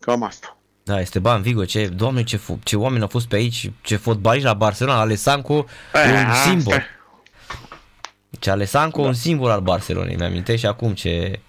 Cam 0.00 0.22
asta. 0.22 0.56
Da, 0.82 1.00
Esteban 1.00 1.42
Vigo, 1.42 1.64
ce, 1.64 1.86
doamne, 1.88 2.22
ce, 2.22 2.36
fu- 2.36 2.58
ce 2.62 2.76
oameni 2.76 3.02
au 3.02 3.08
fost 3.08 3.28
pe 3.28 3.36
aici, 3.36 3.70
ce 3.80 3.96
fotbaliști 3.96 4.46
la 4.46 4.54
Barcelona, 4.54 5.00
Alessanco, 5.00 5.64
Eh, 5.94 6.10
un 6.10 6.16
asta 6.16 6.48
simbol. 6.50 6.74
e. 6.74 6.84
Deci 8.30 8.46
Alessanco, 8.46 9.02
un 9.02 9.12
simbol 9.14 9.50
al 9.50 9.60
Barcelonei, 9.60 10.16
mi-amintești 10.16 10.66
acum 10.66 10.94
ce 10.94 11.40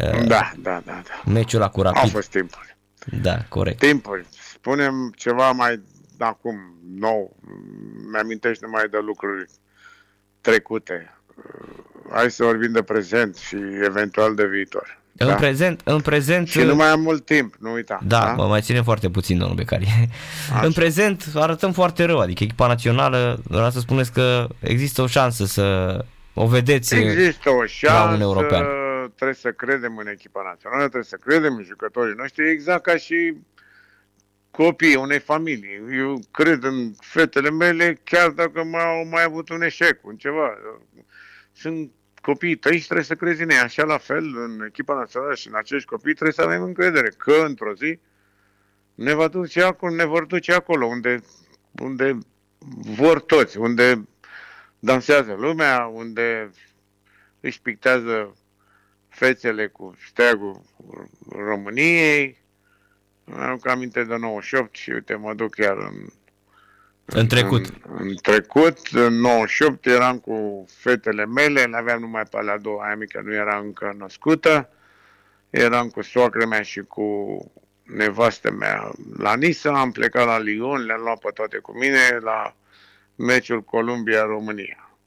uh, 0.00 0.26
Da, 0.26 0.50
da, 0.58 0.82
da, 0.84 1.02
da. 1.24 1.30
meciul 1.30 1.60
ăla 1.60 1.70
cu 1.70 1.80
Au 1.80 1.82
Rapid. 1.92 2.10
fost 2.10 2.30
timpuri. 2.30 2.76
Da, 3.22 3.36
corect. 3.48 3.78
Timpuri. 3.78 4.26
Spunem 4.52 5.12
ceva 5.16 5.50
mai 5.50 5.82
acum, 6.18 6.56
nou. 6.98 7.36
Mi-amintești 8.12 8.64
numai 8.64 8.88
de 8.90 8.98
lucruri 9.02 9.46
trecute. 10.44 11.14
Hai 12.10 12.30
să 12.30 12.44
vorbim 12.44 12.72
de 12.72 12.82
prezent 12.82 13.36
și 13.36 13.56
eventual 13.84 14.34
de 14.34 14.46
viitor. 14.46 14.98
În 15.16 15.26
da? 15.26 15.34
prezent, 15.34 15.80
în 15.84 16.00
prezent, 16.00 16.48
Și 16.48 16.62
nu 16.62 16.74
mai 16.74 16.88
am 16.88 17.00
mult 17.00 17.24
timp, 17.24 17.54
nu 17.58 17.72
uita. 17.72 17.98
da, 18.06 18.32
mă 18.32 18.46
mai 18.46 18.60
ține 18.60 18.82
foarte 18.82 19.10
puțin, 19.10 19.38
domnul 19.38 19.56
Becari. 19.56 20.08
În 20.62 20.72
prezent 20.72 21.24
arătăm 21.34 21.72
foarte 21.72 22.04
rău, 22.04 22.18
adică 22.20 22.42
echipa 22.42 22.66
națională, 22.66 23.40
vreau 23.44 23.70
să 23.70 23.80
spuneți 23.80 24.12
că 24.12 24.46
există 24.60 25.02
o 25.02 25.06
șansă 25.06 25.44
să 25.44 25.98
o 26.34 26.46
vedeți 26.46 26.94
Există 26.94 27.50
o 27.50 27.60
la 27.60 27.66
șansă, 27.66 28.14
un 28.14 28.20
european. 28.20 28.64
trebuie 29.14 29.36
să 29.36 29.50
credem 29.50 29.96
în 29.96 30.06
echipa 30.06 30.42
națională, 30.44 30.80
trebuie 30.82 31.04
să 31.04 31.18
credem 31.24 31.54
în 31.56 31.64
jucătorii 31.64 32.14
noștri, 32.16 32.50
exact 32.50 32.82
ca 32.82 32.96
și 32.96 33.34
copiii 34.56 34.96
unei 34.96 35.18
familii. 35.18 35.80
Eu 35.92 36.20
cred 36.30 36.62
în 36.62 36.92
fetele 37.00 37.50
mele, 37.50 38.00
chiar 38.04 38.30
dacă 38.30 38.64
mai 38.64 38.84
au 38.84 39.06
mai 39.06 39.22
avut 39.22 39.48
un 39.48 39.62
eșec, 39.62 40.06
un 40.06 40.16
ceva. 40.16 40.58
Sunt 41.52 41.90
copiii 42.20 42.56
tăi 42.56 42.78
și 42.78 42.84
trebuie 42.84 43.04
să 43.04 43.14
crezi 43.14 43.42
în 43.42 43.50
ei. 43.50 43.58
Așa 43.58 43.84
la 43.84 43.98
fel, 43.98 44.24
în 44.36 44.64
echipa 44.66 44.94
națională 44.94 45.34
și 45.34 45.48
în 45.48 45.54
acești 45.54 45.88
copii 45.88 46.12
trebuie 46.12 46.32
să 46.32 46.42
avem 46.42 46.62
încredere 46.62 47.08
că 47.16 47.44
într-o 47.46 47.74
zi 47.74 47.98
ne 48.94 49.12
va 49.12 49.28
duce 49.28 49.62
acolo, 49.62 49.94
ne 49.94 50.04
vor 50.04 50.24
duce 50.24 50.52
acolo 50.52 50.86
unde, 50.86 51.22
unde 51.82 52.18
vor 52.96 53.20
toți, 53.20 53.58
unde 53.58 54.08
dansează 54.78 55.34
lumea, 55.38 55.86
unde 55.86 56.50
își 57.40 57.60
pictează 57.60 58.36
fețele 59.08 59.66
cu 59.66 59.96
steagul 60.06 60.62
României. 61.28 62.43
Am 63.32 63.56
că 63.56 63.70
aminte 63.70 64.04
de 64.04 64.16
98 64.16 64.74
și 64.74 64.90
uite, 64.90 65.14
mă 65.14 65.34
duc 65.34 65.54
chiar 65.54 65.76
în, 65.76 66.06
În 67.04 67.26
trecut. 67.26 67.66
În, 67.66 67.74
în 67.98 68.16
trecut, 68.16 68.78
în 68.92 69.14
98, 69.20 69.86
eram 69.86 70.18
cu 70.18 70.64
fetele 70.68 71.26
mele, 71.26 71.62
le 71.62 71.76
aveam 71.76 72.00
numai 72.00 72.22
pe 72.22 72.36
alea 72.36 72.58
două, 72.58 72.82
aia 72.82 72.96
mică 72.96 73.20
nu 73.24 73.34
era 73.34 73.58
încă 73.58 73.94
născută. 73.98 74.68
Eram 75.50 75.88
cu 75.88 76.02
soacră 76.02 76.46
mea 76.46 76.62
și 76.62 76.80
cu 76.80 77.38
nevastă 77.82 78.50
mea 78.50 78.90
la 79.18 79.36
Nisa, 79.36 79.80
am 79.80 79.92
plecat 79.92 80.26
la 80.26 80.38
Lyon, 80.38 80.84
le-am 80.84 81.00
luat 81.00 81.18
pe 81.18 81.30
toate 81.34 81.58
cu 81.58 81.78
mine 81.78 82.18
la 82.22 82.56
meciul 83.14 83.62
Columbia-România. 83.62 84.98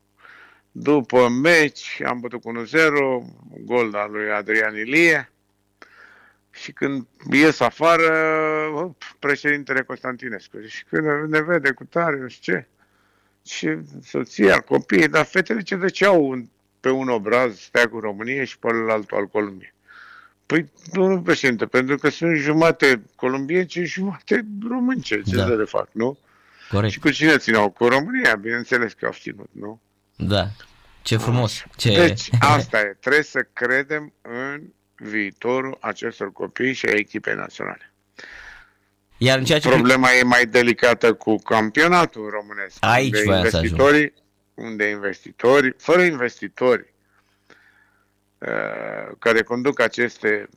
După 0.72 1.28
meci 1.30 2.02
am 2.06 2.20
bătut 2.20 2.42
cu 2.42 2.52
1-0, 2.52 2.66
gol 3.66 3.96
al 3.96 4.12
lui 4.12 4.32
Adrian 4.32 4.76
Ilie. 4.76 5.32
Și 6.62 6.72
când 6.72 7.06
ies 7.32 7.60
afară, 7.60 8.12
op, 8.74 9.04
președintele 9.20 9.82
Constantinescu. 9.82 10.58
Și 10.68 10.84
când 10.84 11.06
ne 11.30 11.42
vede 11.42 11.72
cu 11.72 11.84
tare, 11.84 12.18
nu 12.20 12.28
știu 12.28 12.54
ce, 12.54 12.68
și 13.46 13.78
soția, 14.04 14.60
copiii, 14.60 15.08
dar 15.08 15.26
fetele 15.26 15.62
ce 15.62 15.78
zăceau 15.78 16.30
un- 16.30 16.50
pe 16.80 16.90
un 16.90 17.10
obraz 17.10 17.60
steagul 17.60 18.00
României 18.00 18.46
și 18.46 18.60
pe 18.60 18.68
altul 18.90 19.18
al 19.18 19.28
Columbiei. 19.28 19.74
Păi, 20.46 20.72
domnul 20.94 21.20
președinte, 21.20 21.66
pentru 21.66 21.98
că 21.98 22.10
sunt 22.10 22.38
jumate 22.38 23.04
columbieni 23.16 23.70
și 23.70 23.86
jumate 23.86 24.46
românce, 24.70 25.22
ce 25.22 25.36
Da. 25.36 25.42
da. 25.42 25.48
să 25.48 25.56
le 25.56 25.64
fac, 25.64 25.90
nu? 25.92 26.18
Și 26.66 26.74
Corect. 26.74 26.98
cu 26.98 27.10
cine 27.10 27.38
țineau? 27.38 27.70
Cu 27.70 27.88
România, 27.88 28.36
bineînțeles 28.36 28.94
că 28.94 29.06
au 29.06 29.12
ținut, 29.12 29.50
nu? 29.52 29.82
Da. 30.16 30.48
Ce 31.02 31.18
frumos. 31.18 31.64
Ce... 31.76 31.96
Deci, 31.96 32.30
asta 32.40 32.80
e. 32.80 32.98
Trebuie 33.00 33.24
să 33.24 33.46
credem 33.54 34.14
în 34.22 34.62
viitorul 34.98 35.78
acestor 35.82 36.32
copii 36.32 36.74
și 36.74 36.86
a 36.86 36.96
echipei 36.96 37.34
naționale. 37.36 37.94
Iar 39.18 39.38
în 39.38 39.44
ceea 39.44 39.60
ce 39.60 39.70
Problema 39.70 40.12
e 40.12 40.24
mai 40.24 40.46
delicată 40.46 41.14
cu 41.14 41.36
campionatul 41.36 42.30
românesc. 42.30 42.78
Aici 42.80 43.14
unde 43.14 43.24
voiam 43.24 43.50
să 43.50 43.56
investitorii, 43.56 44.14
unde 44.54 44.90
investitorii, 44.90 45.74
fără 45.78 46.02
investitori 46.02 46.94
uh, 48.38 49.16
care 49.20 49.42
conduc 49.42 49.80
aceste 49.80 50.50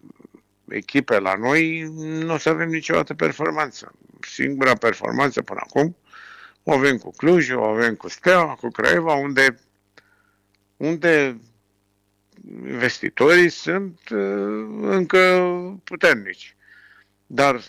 echipe 0.68 1.18
la 1.18 1.34
noi, 1.34 1.90
nu 1.96 2.34
o 2.34 2.38
să 2.38 2.48
avem 2.48 2.68
niciodată 2.68 3.14
performanță. 3.14 3.92
Singura 4.20 4.74
performanță 4.74 5.42
până 5.42 5.60
acum 5.62 5.96
o 6.62 6.72
avem 6.72 6.98
cu 6.98 7.10
Cluj, 7.10 7.50
o 7.50 7.62
avem 7.62 7.94
cu 7.94 8.08
Steaua, 8.08 8.54
cu 8.54 8.68
Craiova, 8.68 9.14
unde, 9.14 9.58
unde 10.76 11.40
investitorii 12.68 13.48
sunt 13.48 14.00
uh, 14.10 14.66
încă 14.80 15.50
puternici. 15.84 16.56
Dar 17.26 17.60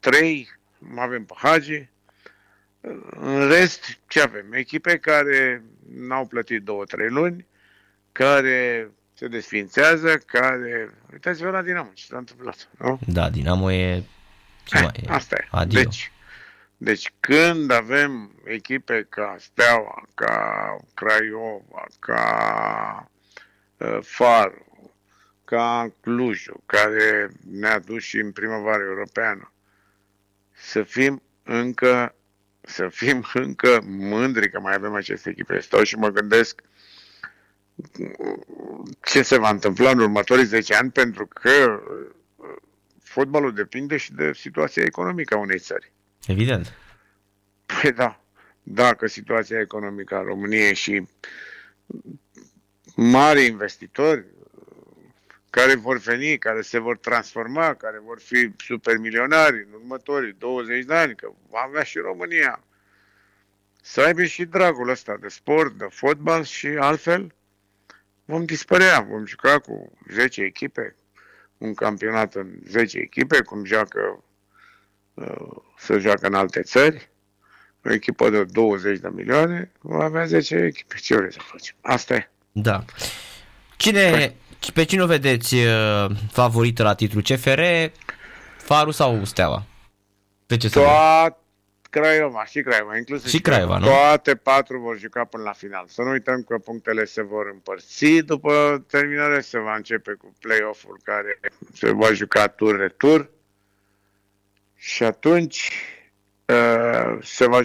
trei 0.00 0.48
avem 0.96 1.24
pe 1.24 1.34
Hagi, 1.36 1.88
în 3.10 3.48
rest, 3.48 3.98
ce 4.06 4.20
avem? 4.20 4.52
Echipe 4.52 4.98
care 4.98 5.62
n-au 5.94 6.26
plătit 6.26 6.62
două, 6.62 6.84
trei 6.84 7.08
luni, 7.08 7.46
care 8.12 8.90
se 9.14 9.28
desfințează, 9.28 10.16
care... 10.26 10.90
Uitați-vă 11.12 11.50
la 11.50 11.62
Dinamo 11.62 11.90
ce 11.94 12.04
s-a 12.04 12.16
întâmplat, 12.16 12.68
nu? 12.78 12.98
Da, 13.06 13.30
Dinamo 13.30 13.72
e... 13.72 14.02
Ce 14.64 14.80
mai 14.80 14.92
e? 15.06 15.12
Asta 15.12 15.36
e. 15.38 15.48
Adio. 15.50 15.82
Deci, 15.82 16.12
deci 16.76 17.12
când 17.20 17.70
avem 17.70 18.32
echipe 18.44 19.06
ca 19.08 19.36
Steaua, 19.38 20.02
ca 20.14 20.76
Craiova, 20.94 21.86
ca 21.98 22.24
uh, 23.06 23.11
Faru, 24.00 24.90
ca 25.44 25.92
Clujul, 26.00 26.60
care 26.66 27.30
ne-a 27.50 27.78
dus 27.78 28.02
și 28.02 28.16
în 28.16 28.32
primăvară 28.32 28.82
europeană, 28.82 29.52
să 30.52 30.82
fim 30.82 31.22
încă 31.42 32.14
să 32.60 32.88
fim 32.88 33.24
încă 33.34 33.80
mândri 33.86 34.50
că 34.50 34.60
mai 34.60 34.74
avem 34.74 34.94
aceste 34.94 35.30
echipe. 35.30 35.60
Stau 35.60 35.82
și 35.82 35.96
mă 35.96 36.08
gândesc 36.08 36.62
ce 39.04 39.22
se 39.22 39.38
va 39.38 39.48
întâmpla 39.48 39.90
în 39.90 39.98
următorii 39.98 40.44
10 40.44 40.74
ani, 40.74 40.90
pentru 40.90 41.26
că 41.26 41.50
uh, 41.50 42.46
fotbalul 43.02 43.54
depinde 43.54 43.96
și 43.96 44.12
de 44.12 44.32
situația 44.32 44.82
economică 44.82 45.34
a 45.34 45.38
unei 45.38 45.58
țări. 45.58 45.92
Evident. 46.26 46.76
Păi 47.66 47.92
da, 47.92 48.20
dacă 48.62 49.06
situația 49.06 49.60
economică 49.60 50.14
a 50.14 50.22
României 50.22 50.74
și 50.74 51.08
mari 52.96 53.44
investitori 53.44 54.24
care 55.50 55.74
vor 55.74 55.98
veni, 55.98 56.38
care 56.38 56.60
se 56.60 56.78
vor 56.78 56.98
transforma, 56.98 57.74
care 57.74 58.00
vor 58.04 58.20
fi 58.20 58.52
supermilionari 58.56 59.56
în 59.56 59.72
următorii 59.72 60.34
20 60.38 60.84
de 60.84 60.94
ani, 60.94 61.14
că 61.14 61.32
va 61.50 61.60
avea 61.66 61.82
și 61.82 61.98
România, 61.98 62.64
să 63.82 64.00
aibă 64.00 64.24
și 64.24 64.44
dragul 64.44 64.88
ăsta 64.88 65.16
de 65.16 65.28
sport, 65.28 65.72
de 65.72 65.86
fotbal 65.90 66.44
și 66.44 66.66
altfel 66.66 67.34
vom 68.24 68.44
dispărea, 68.44 69.00
vom 69.00 69.26
juca 69.26 69.58
cu 69.58 69.92
10 70.10 70.42
echipe, 70.42 70.96
un 71.58 71.74
campionat 71.74 72.34
în 72.34 72.58
10 72.66 72.98
echipe, 72.98 73.42
cum 73.42 73.64
joacă, 73.64 74.24
uh, 75.14 75.56
să 75.78 75.98
joacă 75.98 76.26
în 76.26 76.34
alte 76.34 76.62
țări, 76.62 77.10
o 77.84 77.92
echipă 77.92 78.30
de 78.30 78.44
20 78.44 78.98
de 78.98 79.08
milioane, 79.08 79.72
va 79.80 80.04
avea 80.04 80.24
10 80.24 80.56
echipe. 80.56 80.96
Ce 80.96 81.16
vrei 81.16 81.32
să 81.32 81.40
facem? 81.42 81.76
Asta 81.80 82.14
e. 82.14 82.31
Da. 82.52 82.84
Cine, 83.76 84.34
pe 84.74 84.84
cine 84.84 85.02
o 85.02 85.06
vedeți 85.06 85.54
uh, 85.54 86.06
favorită 86.32 86.82
la 86.82 86.94
titlu? 86.94 87.20
CFR, 87.20 87.60
Faru 88.56 88.90
sau 88.90 89.24
Steaua? 89.24 89.64
De 90.46 90.56
ce 90.56 90.68
să 90.68 90.78
vă- 90.78 90.84
Toate 90.84 91.36
Craiova 91.90 92.44
și 92.44 92.60
Craiova, 92.62 92.96
inclusiv 92.96 93.28
Și 93.30 93.40
Craiova, 93.40 93.78
nu? 93.78 93.84
Toate 93.86 94.34
patru 94.34 94.78
vor 94.80 94.98
juca 94.98 95.24
până 95.24 95.42
la 95.42 95.52
final. 95.52 95.84
Să 95.88 96.02
nu 96.02 96.10
uităm 96.10 96.42
că 96.42 96.58
punctele 96.58 97.04
se 97.04 97.22
vor 97.22 97.50
împărți. 97.52 98.04
După 98.06 98.84
terminare 98.90 99.40
se 99.40 99.58
va 99.58 99.74
începe 99.74 100.12
cu 100.12 100.34
play-off-ul 100.40 101.00
care 101.04 101.40
se 101.74 101.90
va 101.90 102.12
juca 102.12 102.46
tur-retur. 102.46 103.30
Și 104.76 105.02
atunci 105.02 105.72
Uh, 105.72 106.01
se 107.22 107.46
va, 107.46 107.60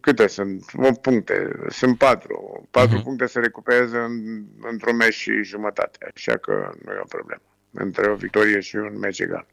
câte 0.00 0.26
sunt? 0.26 0.64
O 0.76 0.92
puncte. 0.92 1.50
Sunt 1.68 1.98
patru. 1.98 2.68
Patru 2.70 2.98
uh-huh. 2.98 3.02
puncte 3.02 3.26
se 3.26 3.40
recuperează 3.40 3.98
în, 3.98 4.44
într-un 4.60 4.96
meci 4.96 5.14
și 5.14 5.42
jumătate. 5.42 6.10
Așa 6.14 6.36
că 6.36 6.72
nu 6.84 6.92
e 6.92 7.00
o 7.02 7.06
problemă. 7.08 7.42
Între 7.70 8.10
o 8.10 8.14
victorie 8.14 8.60
și 8.60 8.76
un 8.76 8.98
meci 8.98 9.20
egal. 9.20 9.46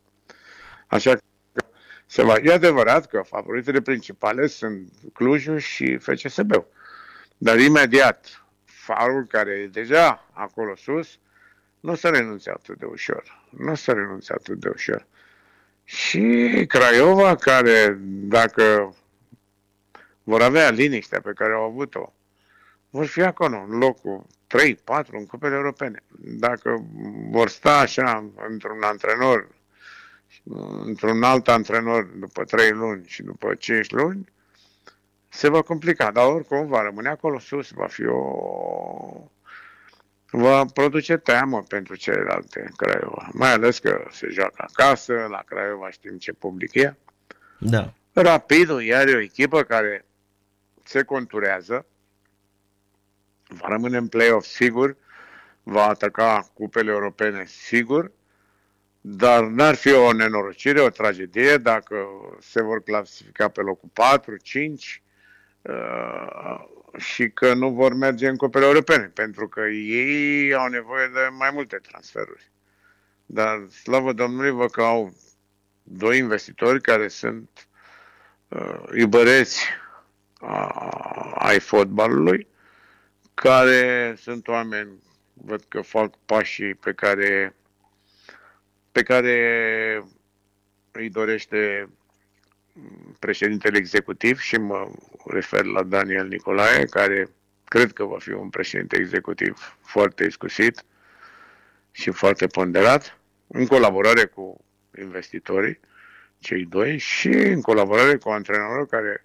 Așa 0.88 1.16
că 1.16 1.22
se 2.06 2.24
va, 2.24 2.36
e 2.44 2.54
adevărat 2.54 3.06
că 3.06 3.22
favoritele 3.26 3.82
principale 3.82 4.48
sunt 4.48 4.92
Clujul 5.14 5.58
și 5.58 5.98
FCSB-ul. 5.98 6.68
Dar 7.38 7.60
imediat, 7.60 8.46
farul 8.66 9.26
care 9.26 9.52
e 9.52 9.68
deja 9.68 10.30
acolo 10.34 10.76
sus, 10.76 11.20
nu 11.80 11.92
o 11.92 11.96
să 11.96 12.10
renunțe 12.10 12.50
atât 12.50 12.78
de 12.78 12.86
ușor. 12.86 13.48
Nu 13.50 13.72
o 13.72 13.76
să 13.76 13.92
renunțe 13.92 14.34
atât 14.34 14.60
de 14.60 14.70
ușor. 14.70 15.08
Și 15.90 16.66
Craiova, 16.68 17.36
care 17.36 17.98
dacă 18.06 18.96
vor 20.24 20.42
avea 20.42 20.70
liniștea 20.70 21.22
pe 21.22 21.32
care 21.36 21.54
au 21.54 21.64
avut-o, 21.64 22.14
vor 22.90 23.06
fi 23.06 23.22
acolo, 23.22 23.66
în 23.68 23.78
locul 23.78 24.26
3-4 24.48 25.06
în 25.12 25.26
cupele 25.26 25.56
europene. 25.56 26.04
Dacă 26.20 26.86
vor 27.30 27.50
sta 27.50 27.78
așa 27.78 28.32
într-un 28.50 28.82
antrenor, 28.82 29.48
într-un 30.84 31.24
alt 31.24 31.48
antrenor 31.48 32.04
după 32.04 32.44
3 32.44 32.72
luni 32.72 33.06
și 33.08 33.24
după 33.24 33.56
5 33.56 33.92
luni, 33.92 34.32
se 35.30 35.50
va 35.50 35.62
complica, 35.62 36.12
dar 36.12 36.26
oricum 36.26 36.68
va 36.68 36.82
rămâne 36.82 37.10
acolo 37.10 37.40
sus, 37.40 37.72
va 37.72 37.88
fi 37.88 38.06
o 38.06 39.30
va 40.32 40.66
produce 40.66 41.18
teamă 41.18 41.64
pentru 41.68 41.96
celelalte 41.96 42.72
Craiova. 42.76 43.30
Mai 43.34 43.52
ales 43.52 43.80
că 43.80 44.08
se 44.12 44.28
joacă 44.30 44.56
acasă, 44.58 45.14
la 45.30 45.44
Craiova 45.46 45.90
știm 45.90 46.18
ce 46.18 46.34
public 46.34 46.74
e. 46.74 46.96
Da. 47.60 47.94
Rapidul 48.14 48.82
iar 48.82 49.08
e 49.08 49.16
o 49.16 49.20
echipă 49.20 49.64
care 49.64 50.06
se 50.84 51.04
conturează, 51.04 51.86
va 53.48 53.68
rămâne 53.68 53.98
în 53.98 54.08
play-off 54.08 54.46
sigur, 54.46 54.98
va 55.64 55.88
ataca 55.88 56.50
cupele 56.54 56.92
europene 56.92 57.46
sigur, 57.46 58.12
dar 59.02 59.44
n-ar 59.44 59.76
fi 59.76 59.92
o 59.92 60.14
nenorocire, 60.14 60.82
o 60.82 60.90
tragedie 60.90 61.58
dacă 61.58 61.96
se 62.40 62.62
vor 62.62 62.84
clasifica 62.84 63.48
pe 63.48 63.62
locul 63.62 63.90
4, 63.94 64.38
5, 64.38 65.04
și 66.98 67.30
că 67.30 67.54
nu 67.54 67.70
vor 67.70 67.94
merge 67.94 68.28
în 68.28 68.36
cupele 68.36 68.66
europene, 68.66 69.12
pentru 69.14 69.48
că 69.48 69.62
ei 69.70 70.54
au 70.54 70.68
nevoie 70.68 71.08
de 71.14 71.28
mai 71.38 71.50
multe 71.54 71.78
transferuri. 71.78 72.52
Dar, 73.26 73.68
slavă 73.84 74.14
Domnului, 74.14 74.52
vă 74.52 74.68
că 74.68 74.82
au 74.82 75.14
doi 75.84 76.18
investitori 76.18 76.82
care 76.82 77.08
sunt 77.08 77.68
uh, 78.48 78.84
iubăreți 78.98 79.66
ai 81.34 81.60
fotbalului, 81.60 82.48
care 83.34 84.16
sunt 84.18 84.48
oameni, 84.48 85.04
văd 85.34 85.64
că 85.68 85.82
fac 85.82 86.14
pașii 86.26 86.76
pe 86.76 86.94
care, 86.94 87.56
pe 88.92 89.04
care 89.04 90.04
îi 90.92 91.10
dorește 91.10 91.90
președintele 93.20 93.78
executiv 93.78 94.40
și 94.40 94.58
mă 94.58 94.92
refer 95.26 95.64
la 95.64 95.84
Daniel 95.84 96.28
Nicolae, 96.28 96.86
care 96.86 97.30
cred 97.64 97.94
că 97.94 98.04
va 98.04 98.18
fi 98.20 98.32
un 98.32 98.50
președinte 98.50 98.98
executiv 98.98 99.78
foarte 99.82 100.24
iscusit 100.24 100.84
și 101.92 102.12
foarte 102.12 102.48
ponderat, 102.48 103.20
în 103.48 103.66
colaborare 103.66 104.26
cu 104.26 104.66
investitorii, 105.00 105.80
cei 106.40 106.66
doi, 106.66 106.98
și 106.98 107.28
în 107.28 107.62
colaborare 107.62 108.16
cu 108.16 108.30
antrenorul 108.30 108.86
care 108.86 109.24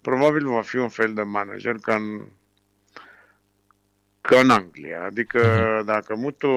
probabil 0.00 0.48
va 0.48 0.62
fi 0.62 0.76
un 0.76 0.88
fel 0.88 1.14
de 1.14 1.22
manager 1.22 1.76
ca 1.80 1.94
în, 1.94 2.26
ca 4.20 4.40
în 4.40 4.50
Anglia. 4.50 5.04
Adică 5.04 5.38
mhm. 5.76 5.84
dacă 5.84 6.14
Mutu 6.16 6.48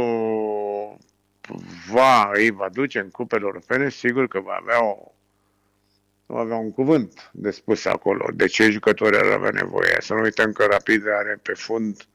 va, 1.92 2.32
îi 2.34 2.50
va 2.50 2.70
duce 2.70 3.00
în 3.00 3.10
cupele 3.10 3.46
europene, 3.46 3.90
sigur 3.90 4.28
că 4.28 4.40
va 4.40 4.58
avea 4.62 4.84
o 4.84 5.12
nu 6.30 6.38
avea 6.38 6.56
un 6.56 6.72
cuvânt 6.72 7.30
de 7.34 7.52
spus 7.52 7.86
acolo. 7.86 8.30
De 8.34 8.48
ce 8.48 8.70
jucători 8.70 9.18
ar 9.18 9.26
avea 9.26 9.50
nevoie? 9.52 9.98
Să 10.00 10.14
nu 10.14 10.22
uităm 10.22 10.52
că 10.52 10.66
Rapid 10.66 11.08
are 11.08 11.40
pe 11.42 11.54
fund 11.54 12.08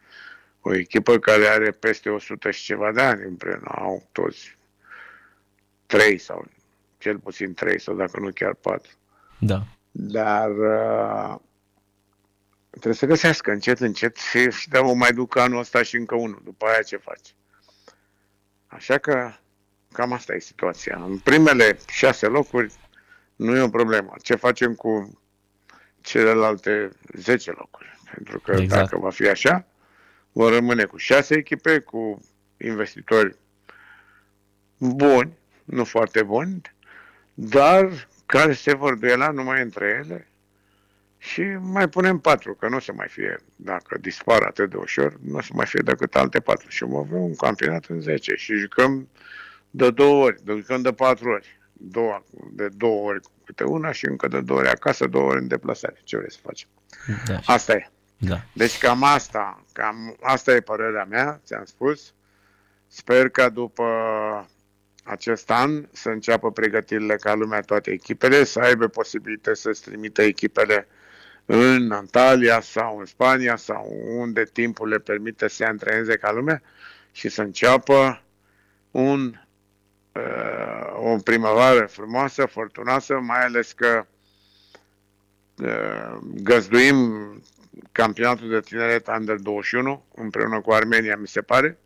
o 0.60 0.74
echipă 0.74 1.18
care 1.18 1.46
are 1.46 1.70
peste 1.70 2.10
100 2.10 2.50
și 2.50 2.64
ceva 2.64 2.92
de 2.92 3.00
ani 3.00 3.24
împreună. 3.24 3.64
Au 3.64 4.08
toți 4.12 4.56
trei 5.86 6.18
sau 6.18 6.46
cel 6.98 7.18
puțin 7.18 7.54
trei 7.54 7.80
sau 7.80 7.94
dacă 7.94 8.20
nu 8.20 8.30
chiar 8.30 8.54
patru. 8.54 8.90
Da. 9.38 9.62
Dar 9.90 10.50
uh, 10.50 11.36
trebuie 12.70 12.94
să 12.94 13.06
găsească 13.06 13.50
încet, 13.50 13.80
încet 13.80 14.16
și, 14.16 14.50
și 14.50 14.68
da, 14.68 14.80
mai 14.80 15.12
duc 15.12 15.36
anul 15.36 15.58
ăsta 15.58 15.82
și 15.82 15.96
încă 15.96 16.14
unul. 16.14 16.40
După 16.44 16.66
aia 16.66 16.82
ce 16.82 16.96
faci? 16.96 17.34
Așa 18.66 18.98
că 18.98 19.32
cam 19.92 20.12
asta 20.12 20.34
e 20.34 20.38
situația. 20.38 21.02
În 21.04 21.18
primele 21.18 21.78
șase 21.86 22.26
locuri 22.26 22.72
nu 23.36 23.56
e 23.56 23.60
o 23.60 23.68
problemă. 23.68 24.14
Ce 24.22 24.34
facem 24.34 24.74
cu 24.74 25.20
celelalte 26.00 26.90
10 27.12 27.50
locuri? 27.50 27.98
Pentru 28.14 28.40
că 28.40 28.52
exact. 28.52 28.82
dacă 28.82 28.98
va 28.98 29.10
fi 29.10 29.28
așa, 29.28 29.66
vor 30.32 30.52
rămâne 30.52 30.84
cu 30.84 30.96
6 30.96 31.34
echipe, 31.34 31.78
cu 31.78 32.20
investitori 32.56 33.36
buni, 34.78 35.38
nu 35.64 35.84
foarte 35.84 36.22
buni, 36.22 36.60
dar 37.34 38.08
care 38.26 38.52
se 38.52 38.74
vor 38.74 38.94
duela 38.94 39.30
numai 39.30 39.62
între 39.62 40.02
ele 40.04 40.28
și 41.18 41.42
mai 41.60 41.88
punem 41.88 42.18
patru, 42.18 42.54
că 42.54 42.68
nu 42.68 42.76
o 42.76 42.80
să 42.80 42.92
mai 42.92 43.08
fie, 43.08 43.40
dacă 43.56 43.98
dispar 43.98 44.42
atât 44.42 44.70
de 44.70 44.76
ușor, 44.76 45.18
nu 45.20 45.36
o 45.36 45.40
să 45.40 45.50
mai 45.54 45.66
fie 45.66 45.80
decât 45.84 46.16
alte 46.16 46.40
patru. 46.40 46.68
Și 46.68 46.84
vom 46.84 46.96
avea 46.96 47.18
un 47.18 47.34
campionat 47.34 47.84
în 47.84 48.00
10 48.00 48.34
și 48.34 48.54
jucăm 48.54 49.08
de 49.70 49.90
două 49.90 50.24
ori, 50.24 50.42
jucăm 50.46 50.82
de 50.82 50.92
patru 50.92 51.30
ori 51.30 51.58
două, 51.76 52.24
de 52.52 52.68
două 52.68 53.08
ori 53.08 53.20
câte 53.44 53.64
una 53.64 53.92
și 53.92 54.06
încă 54.06 54.28
de 54.28 54.40
două 54.40 54.58
ori 54.58 54.68
acasă, 54.68 55.06
două 55.06 55.24
ori 55.24 55.40
în 55.40 55.48
deplasare. 55.48 56.00
Ce 56.04 56.16
vrei 56.16 56.32
să 56.32 56.38
facem? 56.42 56.68
Da. 57.26 57.38
Asta 57.44 57.72
e. 57.72 57.88
Da. 58.18 58.40
Deci 58.52 58.78
cam 58.78 59.02
asta, 59.02 59.64
cam 59.72 60.16
asta 60.20 60.54
e 60.54 60.60
părerea 60.60 61.04
mea, 61.04 61.40
ți-am 61.44 61.64
spus. 61.64 62.14
Sper 62.86 63.28
că 63.28 63.48
după 63.48 63.84
acest 65.04 65.50
an 65.50 65.88
să 65.92 66.08
înceapă 66.08 66.52
pregătirile 66.52 67.16
ca 67.16 67.34
lumea 67.34 67.60
toate 67.60 67.90
echipele, 67.90 68.44
să 68.44 68.60
aibă 68.60 68.86
posibilitate 68.86 69.56
să-ți 69.56 69.82
trimită 69.82 70.22
echipele 70.22 70.86
în 71.44 71.90
Antalya 71.90 72.60
sau 72.60 72.98
în 72.98 73.04
Spania 73.04 73.56
sau 73.56 73.96
unde 74.06 74.44
timpul 74.44 74.88
le 74.88 74.98
permite 74.98 75.48
să 75.48 75.54
se 75.54 75.64
antreneze 75.64 76.16
ca 76.16 76.32
lumea 76.32 76.62
și 77.12 77.28
să 77.28 77.42
înceapă 77.42 78.22
un 78.90 79.34
uh, 80.12 80.83
o 81.06 81.16
primăvară 81.16 81.86
frumoasă, 81.90 82.46
fortunoasă, 82.46 83.14
mai 83.14 83.44
ales 83.44 83.72
că 83.72 84.06
uh, 85.58 86.18
găzduim 86.34 86.98
campionatul 87.92 88.48
de 88.48 88.60
tineret 88.60 89.08
Under 89.18 89.36
21 89.36 90.04
împreună 90.14 90.60
cu 90.60 90.72
Armenia, 90.72 91.16
mi 91.16 91.26
se 91.28 91.40
pare. 91.40 91.78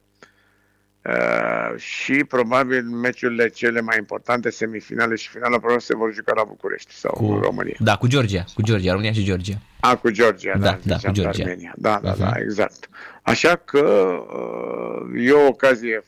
Uh, 1.05 1.79
și 1.79 2.25
probabil 2.25 2.83
meciurile 2.83 3.49
cele 3.49 3.81
mai 3.81 3.97
importante, 3.99 4.51
semifinale 4.51 5.15
și 5.15 5.29
finala, 5.29 5.57
probabil 5.57 5.81
se 5.81 5.97
vor 5.97 6.15
juca 6.15 6.33
la 6.37 6.45
București 6.45 6.93
sau 6.93 7.13
cu, 7.13 7.25
în 7.25 7.41
România. 7.41 7.77
Da, 7.79 7.97
cu 7.97 8.07
Georgia, 8.07 8.45
cu 8.55 8.63
Georgia, 8.63 8.91
România 8.91 9.13
și 9.13 9.25
Georgia. 9.25 9.59
A, 9.81 9.97
cu 9.97 10.11
Georgia, 10.11 10.53
da, 10.59 10.79
da, 10.85 10.97
da 10.97 10.97
cu 10.97 11.11
Georgia. 11.11 11.43
Armenia. 11.43 11.73
Da, 11.77 12.01
da, 12.03 12.15
uh-huh. 12.15 12.19
da, 12.19 12.33
exact. 12.37 12.89
Așa 13.23 13.57
că 13.57 13.79
uh, 13.79 15.27
e 15.27 15.33
o 15.33 15.47
ocazie 15.47 16.03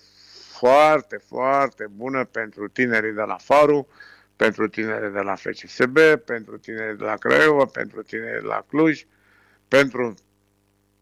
foarte, 0.60 1.16
foarte 1.16 1.86
bună 1.96 2.24
pentru 2.24 2.68
tinerii 2.68 3.12
de 3.12 3.22
la 3.22 3.36
Faru, 3.36 3.88
pentru 4.36 4.68
tinerii 4.68 5.10
de 5.10 5.20
la 5.20 5.34
FCSB, 5.34 5.98
pentru 6.24 6.58
tinerii 6.58 6.96
de 6.96 7.04
la 7.04 7.16
Craiova, 7.16 7.64
pentru 7.64 8.02
tinerii 8.02 8.40
de 8.40 8.46
la 8.46 8.64
Cluj, 8.68 9.06
pentru 9.68 10.14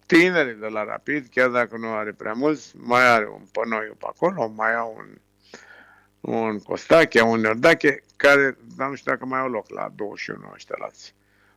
tinerii 0.07 0.55
de 0.55 0.67
la 0.67 0.85
Rapid, 0.85 1.27
chiar 1.31 1.49
dacă 1.49 1.77
nu 1.77 1.89
are 1.89 2.13
prea 2.13 2.33
mulți, 2.33 2.77
mai 2.77 3.07
are 3.07 3.29
un 3.29 3.43
Pănoiu 3.53 3.95
pe 3.95 4.07
acolo, 4.09 4.49
mai 4.49 4.75
au 4.75 4.95
un, 4.99 5.19
un 6.35 6.59
Costache, 6.59 7.21
un 7.21 7.41
Nerdache, 7.41 8.03
care, 8.17 8.57
dar 8.77 8.89
nu 8.89 8.95
știu 8.95 9.13
dacă 9.13 9.25
mai 9.25 9.41
au 9.41 9.49
loc 9.49 9.71
la 9.71 9.93
21 9.95 10.51
ăștia 10.55 10.77
lați. 10.79 11.15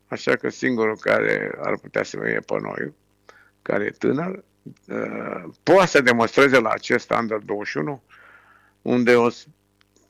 Așa 0.08 0.36
că 0.36 0.50
singurul 0.50 0.98
care 0.98 1.52
ar 1.62 1.78
putea 1.78 2.04
să 2.04 2.18
fie 2.18 2.40
Pănoiu, 2.40 2.96
care 3.62 3.84
e 3.84 3.90
tânăr, 3.90 4.36
Uh, 4.36 4.51
poate 5.64 5.88
să 5.88 6.02
demonstreze 6.02 6.60
la 6.60 6.70
acest 6.70 7.12
Under 7.12 7.38
21, 7.38 8.04
unde 8.82 9.16
o, 9.16 9.28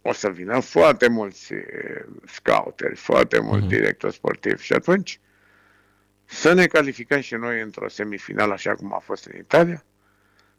o 0.01 0.13
să 0.13 0.29
vină 0.29 0.59
foarte 0.59 1.07
mulți 1.07 1.53
uh, 1.53 1.61
scouteri, 2.25 2.95
foarte 2.95 3.39
mulți 3.39 3.65
uh-huh. 3.65 3.69
directori 3.69 4.13
sportivi 4.13 4.63
și 4.63 4.73
atunci 4.73 5.19
să 6.25 6.53
ne 6.53 6.65
calificăm 6.65 7.19
și 7.19 7.33
noi 7.33 7.61
într-o 7.61 7.89
semifinală 7.89 8.53
așa 8.53 8.75
cum 8.75 8.93
a 8.93 8.99
fost 9.03 9.25
în 9.25 9.37
Italia 9.37 9.83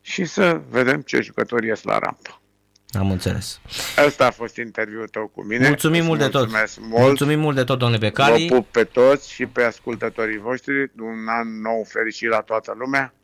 și 0.01 0.25
să 0.25 0.61
vedem 0.69 1.01
ce 1.01 1.21
jucători 1.21 1.67
ies 1.67 1.83
la 1.83 1.99
rampă. 1.99 2.41
Am 2.99 3.11
înțeles. 3.11 3.61
Asta 4.07 4.27
a 4.27 4.31
fost 4.31 4.57
interviul 4.57 5.09
tău 5.09 5.27
cu 5.27 5.43
mine. 5.43 5.67
Mulțumim 5.67 6.05
mult 6.05 6.19
de 6.19 6.29
tot. 6.29 6.51
Mult. 6.51 6.79
Mulțumim 6.81 7.41
mult 7.41 7.57
de 7.57 7.65
tot, 7.65 7.79
domnule 7.79 8.01
Becali. 8.01 8.47
Vă 8.49 8.55
pup 8.55 8.67
pe 8.67 8.85
toți 8.85 9.33
și 9.33 9.47
pe 9.47 9.63
ascultătorii 9.63 10.39
voștri. 10.39 10.91
Un 10.99 11.27
an 11.29 11.61
nou 11.61 11.85
fericit 11.89 12.29
la 12.29 12.41
toată 12.41 12.75
lumea 12.79 13.15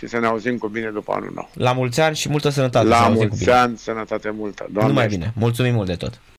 și 0.00 0.06
să 0.06 0.18
ne 0.18 0.26
auzim 0.26 0.58
cu 0.58 0.68
bine 0.68 0.90
după 0.90 1.12
anul 1.12 1.32
nou. 1.34 1.50
La 1.54 1.72
mulți 1.72 2.00
ani 2.00 2.16
și 2.16 2.28
multă 2.28 2.48
sănătate. 2.48 2.86
La 2.86 3.08
mulți 3.08 3.50
ani, 3.50 3.76
sănătate 3.78 4.30
multă. 4.30 4.66
Doamne 4.72 4.92
Numai 4.92 5.08
bine. 5.08 5.32
Mulțumim 5.36 5.74
mult 5.74 5.86
de 5.86 5.94
tot. 5.94 6.20